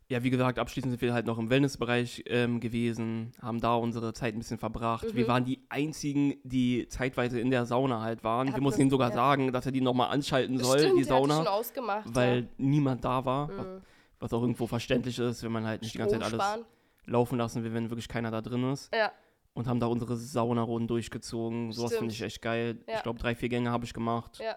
[0.09, 4.13] Ja, wie gesagt, abschließend sind wir halt noch im Wellnessbereich ähm, gewesen, haben da unsere
[4.13, 5.13] Zeit ein bisschen verbracht.
[5.13, 5.27] Wir Mhm.
[5.27, 8.47] waren die einzigen, die zeitweise in der Sauna halt waren.
[8.47, 9.15] Er Wir mussten ihm sogar ja.
[9.15, 12.05] sagen, dass er die nochmal anschalten soll, Stimmt, die der hat die Sauna, schon ausgemacht.
[12.15, 13.49] weil niemand da war.
[13.51, 13.63] ja.
[13.63, 13.81] Mhm.
[14.19, 16.65] Was auch irgendwo verständlich ist, wenn man halt nicht die ganze Zeit alles
[17.05, 18.93] laufen lassen will, wenn wirklich keiner da drin ist.
[18.93, 19.11] Ja,
[19.53, 21.71] Und haben da unsere Saunarunden durchgezogen.
[21.71, 22.83] Sowas finde ich echt geil.
[22.87, 22.97] Ja.
[22.97, 24.39] Ich glaube, drei, vier Gänge habe ich gemacht.
[24.39, 24.55] ja.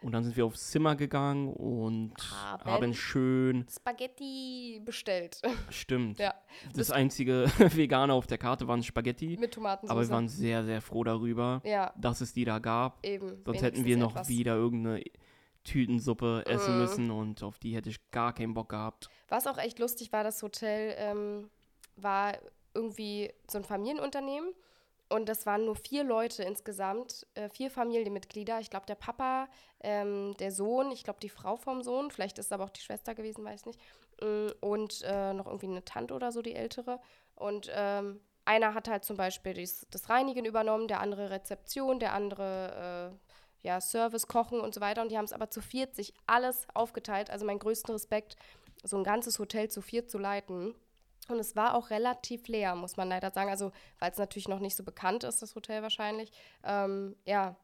[0.00, 2.70] Und dann sind wir aufs Zimmer gegangen und Haben.
[2.70, 5.40] haben schön, Spaghetti bestellt.
[5.70, 6.34] stimmt, ja,
[6.72, 9.36] das einzige Vegane auf der Karte waren Spaghetti.
[9.40, 9.90] mit Tomatensauce.
[9.90, 13.04] Aber wir waren sehr, sehr froh darüber, ja, dass es die da gab.
[13.04, 13.42] eben.
[13.44, 14.28] Sonst hätten wir noch etwas.
[14.28, 15.02] wieder irgendeine
[15.68, 16.80] Tütensuppe essen Mm.
[16.80, 19.08] müssen und auf die hätte ich gar keinen Bock gehabt.
[19.28, 21.50] Was auch echt lustig war, das Hotel ähm,
[21.96, 22.36] war
[22.74, 24.52] irgendwie so ein Familienunternehmen.
[25.10, 28.60] Und das waren nur vier Leute insgesamt, äh, vier Familienmitglieder.
[28.60, 29.48] Ich glaube, der Papa,
[29.80, 32.82] ähm, der Sohn, ich glaube, die Frau vom Sohn, vielleicht ist es aber auch die
[32.82, 33.80] Schwester gewesen, weiß nicht.
[34.20, 37.00] Mm, Und äh, noch irgendwie eine Tante oder so, die ältere.
[37.36, 43.12] Und ähm, einer hat halt zum Beispiel das Reinigen übernommen, der andere Rezeption, der andere
[43.14, 43.27] äh,
[43.68, 45.02] ja, Service, Kochen und so weiter.
[45.02, 47.28] Und die haben es aber zu viert sich alles aufgeteilt.
[47.28, 48.36] Also meinen größten Respekt,
[48.82, 50.74] so ein ganzes Hotel zu viert zu leiten.
[51.28, 53.50] Und es war auch relativ leer, muss man leider sagen.
[53.50, 56.32] Also, weil es natürlich noch nicht so bekannt ist, das Hotel wahrscheinlich.
[56.64, 57.56] Ähm, ja,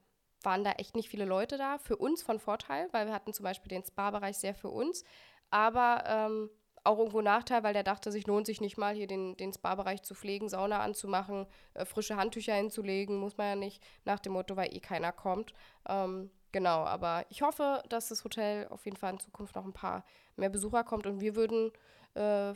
[0.42, 1.78] waren da echt nicht viele Leute da.
[1.78, 5.04] Für uns von Vorteil, weil wir hatten zum Beispiel den Spa-Bereich sehr für uns.
[5.48, 6.50] Aber ähm,
[6.84, 10.02] auch irgendwo Nachteil, weil der dachte, sich lohnt sich nicht mal, hier den, den Spa-Bereich
[10.02, 14.56] zu pflegen, Sauna anzumachen, äh, frische Handtücher hinzulegen, muss man ja nicht, nach dem Motto,
[14.56, 15.54] weil eh keiner kommt.
[15.88, 19.72] Ähm, genau, aber ich hoffe, dass das Hotel auf jeden Fall in Zukunft noch ein
[19.72, 20.04] paar
[20.36, 21.72] mehr Besucher kommt und wir würden
[22.14, 22.54] äh,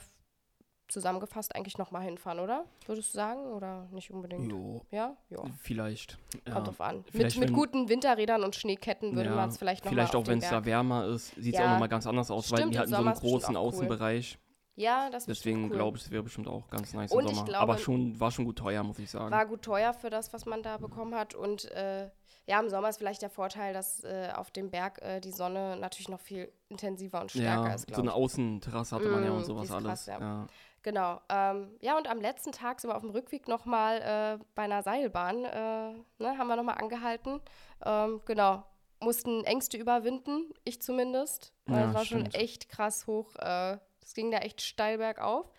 [0.88, 2.64] zusammengefasst eigentlich nochmal hinfahren, oder?
[2.86, 3.40] Würdest du sagen?
[3.52, 4.50] Oder nicht unbedingt?
[4.50, 4.82] Jo.
[4.90, 5.16] Ja?
[5.30, 5.38] Ja.
[5.62, 6.18] Vielleicht.
[6.32, 6.60] Kommt ja.
[6.60, 6.96] drauf an.
[6.98, 10.26] Mit, Vielleicht, mit guten Winterrädern und Schneeketten würde Ja, man es vielleicht noch Vielleicht auch,
[10.26, 11.66] wenn es da wärmer ist, sieht es Ja.
[11.66, 13.68] auch nochmal ganz anders aus, weil Stimmt, die im hatten so einen großen auch cool.
[13.68, 14.38] Außenbereich.
[14.76, 15.70] Ja, das ist Deswegen cool.
[15.70, 17.44] glaube ich, es wäre bestimmt auch ganz nice Und im Sommer.
[17.46, 19.30] glaube- Aber schon, war schon gut teuer, muss ich sagen.
[19.32, 21.34] War gut teuer für das, was man da bekommen hat.
[21.34, 22.08] Und äh,
[22.48, 25.76] ja, im Sommer ist vielleicht der Vorteil, dass äh, auf dem Berg äh, die Sonne
[25.76, 28.12] natürlich noch viel intensiver und stärker ja, ist, so eine.
[28.14, 29.84] Außenterrasse hatte man ja Mm, und die sowas alles.
[29.86, 30.18] krass, ja.
[30.20, 30.46] ja.
[30.82, 31.20] Genau.
[31.28, 34.82] Ähm, ja, und am letzten Tag sind wir auf dem Rückweg nochmal äh, bei einer
[34.82, 35.92] Seilbahn, äh,
[36.22, 37.40] ne, haben wir nochmal angehalten.
[37.84, 38.64] Ähm, genau.
[39.00, 41.52] Mussten Ängste überwinden, ich zumindest.
[41.66, 42.34] Weil Ja, es war schon stimmt.
[42.34, 43.34] echt krass hoch.
[43.36, 45.50] Äh, Es ging da echt steil bergauf.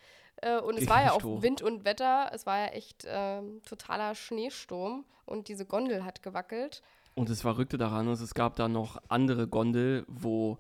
[0.42, 1.42] Äh, und es war ja auch hoch.
[1.42, 2.30] Wind und Wetter.
[2.34, 5.06] Es war ja echt ähm, totaler Schneesturm.
[5.26, 6.82] Und diese Gondel hat gewackelt.
[7.16, 10.58] Und das Verrückte daran ist, es gab da noch andere Gondel, wo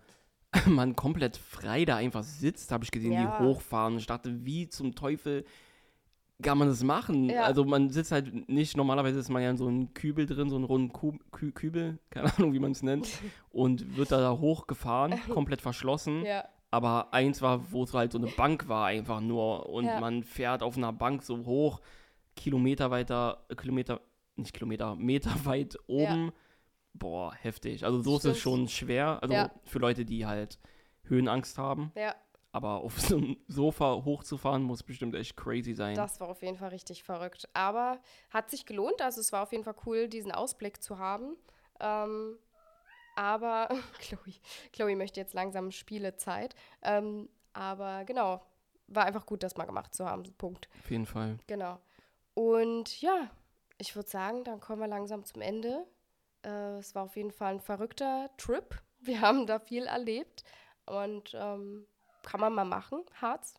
[0.66, 3.38] man komplett frei da einfach sitzt, habe ich gesehen, Ja.
[3.40, 3.98] die hochfahren.
[3.98, 5.46] Ich dachte, wie zum Teufel
[6.42, 7.30] kann man das machen?
[7.30, 7.44] Ja.
[7.44, 10.56] Also man sitzt halt nicht, normalerweise ist man ja in so einem Kübel drin, so
[10.56, 13.10] einen runden Kub, Kü Kübel, keine Ahnung, wie man es nennt,
[13.52, 16.24] und wird da hochgefahren, komplett verschlossen.
[16.26, 16.46] Ja.
[16.72, 19.68] Aber eins war, wo es halt so eine Bank war, einfach nur.
[19.70, 20.00] Und Ja.
[20.00, 21.82] man fährt auf einer Bank so hoch,
[22.36, 24.02] Kilometer weiter, äh, Kilometer,
[24.36, 26.32] nicht Kilometer, Meter weit oben.
[26.94, 27.86] Boah, heftig.
[27.86, 29.20] Also so ist es schon schwer.
[29.22, 29.52] Also Ja.
[29.66, 30.60] für Leute, die halt
[31.04, 31.92] Höhenangst haben.
[31.96, 32.16] Ja,
[32.52, 35.96] Aber auf so einem Sofa hochzufahren, muss bestimmt echt crazy sein.
[35.96, 37.48] das war auf jeden Fall richtig verrückt.
[37.54, 38.00] Aber
[38.32, 39.02] hat sich gelohnt.
[39.02, 41.36] Also es war auf jeden Fall cool, diesen Ausblick zu haben.
[41.80, 42.38] Ähm,
[43.20, 43.68] aber
[44.00, 44.34] Chloe,
[44.72, 46.56] Chloe möchte jetzt langsam Spielezeit.
[46.82, 48.42] Ähm, aber genau,
[48.88, 50.24] war einfach gut, das mal gemacht zu haben.
[50.38, 50.70] Punkt.
[50.80, 51.38] Auf jeden Fall.
[51.48, 51.80] Genau.
[52.34, 53.30] Und ja,
[53.78, 55.86] ich würde sagen, dann kommen wir langsam zum Ende.
[56.46, 58.82] Äh, es war auf jeden Fall ein verrückter Trip.
[59.02, 60.44] Wir haben da viel erlebt.
[60.86, 61.86] Und ähm,
[62.22, 63.54] kann man mal machen, Harz.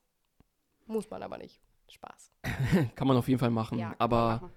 [0.87, 1.63] Muss man aber nicht.
[1.89, 2.33] Spaß.
[2.95, 3.79] Kann man auf jeden Fall machen.
[3.79, 4.53] Ja, aber machen.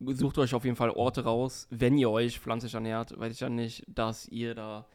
[0.00, 3.18] Sucht euch auf jeden Fall Orte raus, wenn ihr euch pflanzlich ernährt.
[3.18, 4.86] Weiß ich ja nicht, dass ihr da.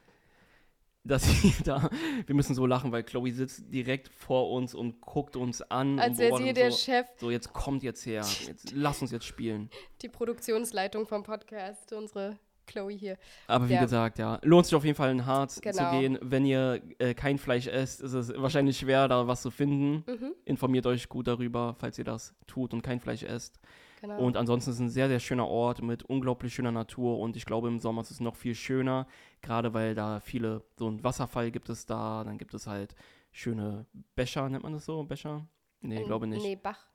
[1.06, 1.90] Dass ihr da.
[2.26, 5.98] Wir müssen so lachen, weil Chloe sitzt direkt vor uns und guckt uns an.
[6.00, 8.24] Als und wäre sie uns der so, Chef, so, jetzt kommt jetzt her.
[8.46, 9.70] Jetzt, lass uns jetzt spielen.
[10.02, 12.38] die Produktionsleitung vom Podcast, unsere
[12.68, 13.18] Chloe hier.
[13.48, 13.82] Aber wie Ja.
[13.82, 15.90] gesagt, ja, lohnt sich auf jeden Fall in Harz Genau.
[15.92, 16.20] zu gehen.
[16.22, 20.04] Wenn ihr äh, kein Fleisch esst, ist es wahrscheinlich schwer, da was zu finden.
[20.06, 23.58] Mhm, Informiert euch gut darüber, falls ihr das tut und kein Fleisch esst.
[24.02, 24.18] Genau.
[24.20, 27.46] Und ansonsten ist es ein sehr, sehr schöner Ort mit unglaublich schöner Natur und ich
[27.46, 29.08] glaube, im Sommer ist es noch viel schöner,
[29.42, 32.96] gerade weil da viele, so ein Wasserfall gibt es da, dann gibt es halt
[33.32, 33.86] schöne
[34.16, 35.48] Becher, nennt man das so, Becher?
[35.82, 36.44] Nee, Ähm, glaube nicht.
[36.44, 36.86] Nee, Bach.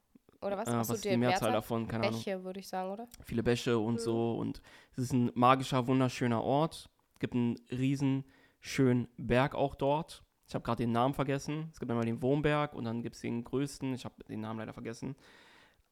[0.40, 0.68] Oder was?
[0.68, 1.88] äh, was ist die Mehrzahl davon?
[1.88, 2.20] Keine Ahnung.
[2.20, 3.08] Bäche, würde ich sagen, oder?
[3.22, 3.98] Viele Bäche und Mhm.
[3.98, 4.60] so und
[4.92, 6.90] es ist ein magischer, wunderschöner Ort.
[7.14, 8.24] Es gibt einen riesen
[8.60, 10.22] schönen Berg auch dort.
[10.46, 11.68] Ich habe gerade den Namen vergessen.
[11.72, 13.94] Es gibt einmal den Wurmberg und dann gibt es den größten.
[13.94, 15.16] Ich habe den Namen leider vergessen.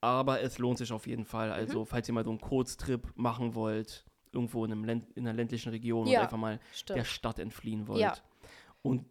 [0.03, 1.47] Aber es lohnt sich auf jeden Fall.
[1.49, 1.55] Mhm.
[1.55, 5.37] Also, falls ihr mal so einen Kurztrip machen wollt, irgendwo in, einem Länd in einer
[5.37, 7.07] ländlichen Region Ja, und einfach mal der Stimmt.
[7.07, 8.01] Stadt entfliehen wollt.
[8.01, 8.15] Ja.
[8.83, 9.07] Und,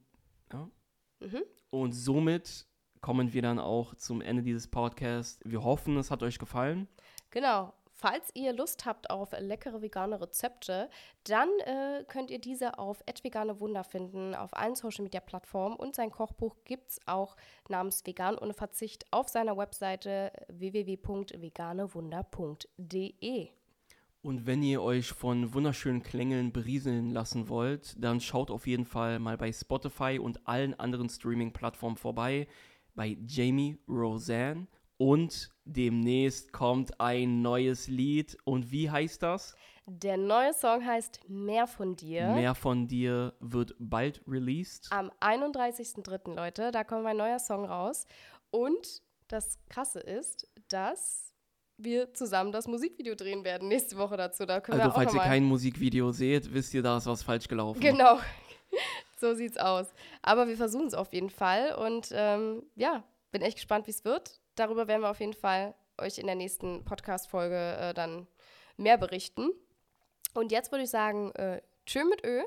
[1.21, 1.43] Mhm.
[1.69, 2.65] und somit
[2.99, 5.39] kommen wir dann auch zum Ende dieses Podcasts.
[5.45, 6.87] Wir hoffen, es hat euch gefallen.
[7.29, 7.73] Genau.
[8.01, 10.89] Falls ihr Lust habt auf leckere vegane Rezepte,
[11.23, 15.75] dann äh, könnt ihr diese auf vegane Wunder finden, auf allen Social Media Plattformen.
[15.75, 17.35] Und sein Kochbuch gibt es auch
[17.69, 23.49] namens Vegan ohne Verzicht auf seiner Webseite www.veganewunder.de.
[24.23, 29.19] Und wenn ihr euch von wunderschönen Klängeln berieseln lassen wollt, dann schaut auf jeden Fall
[29.19, 32.47] mal bei Spotify und allen anderen Streaming-Plattformen vorbei,
[32.95, 34.65] bei Jamie Roseanne.
[35.01, 38.37] Und demnächst kommt ein neues Lied.
[38.43, 39.55] Und wie heißt das?
[39.87, 42.27] Der neue Song heißt Mehr von dir.
[42.27, 44.91] Mehr von dir wird bald released.
[44.91, 46.35] Am 31.03.
[46.35, 48.05] Leute, da kommt mein neuer Song raus.
[48.51, 51.33] Und das Krasse ist, dass
[51.77, 54.45] wir zusammen das Musikvideo drehen werden nächste Woche dazu.
[54.45, 57.23] Da können Also wir auch falls ihr kein Musikvideo seht, wisst ihr, da ist was
[57.23, 57.79] falsch gelaufen.
[57.79, 58.19] Genau.
[59.19, 59.87] so sieht's aus.
[60.21, 61.73] Aber wir versuchen es auf jeden Fall.
[61.73, 64.40] Und ähm, ja, bin echt gespannt, wie es wird.
[64.61, 68.27] Darüber werden wir auf jeden Fall euch in der nächsten Podcast-Folge äh, dann
[68.77, 69.49] mehr berichten.
[70.35, 72.43] Und jetzt würde ich sagen, äh, tschö mit Ö.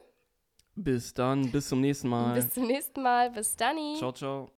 [0.77, 2.35] Bis dann, bis zum nächsten Mal.
[2.35, 3.33] Bis zum nächsten Mal.
[3.33, 3.77] Bis dann.
[3.97, 4.49] Ciao, ciao.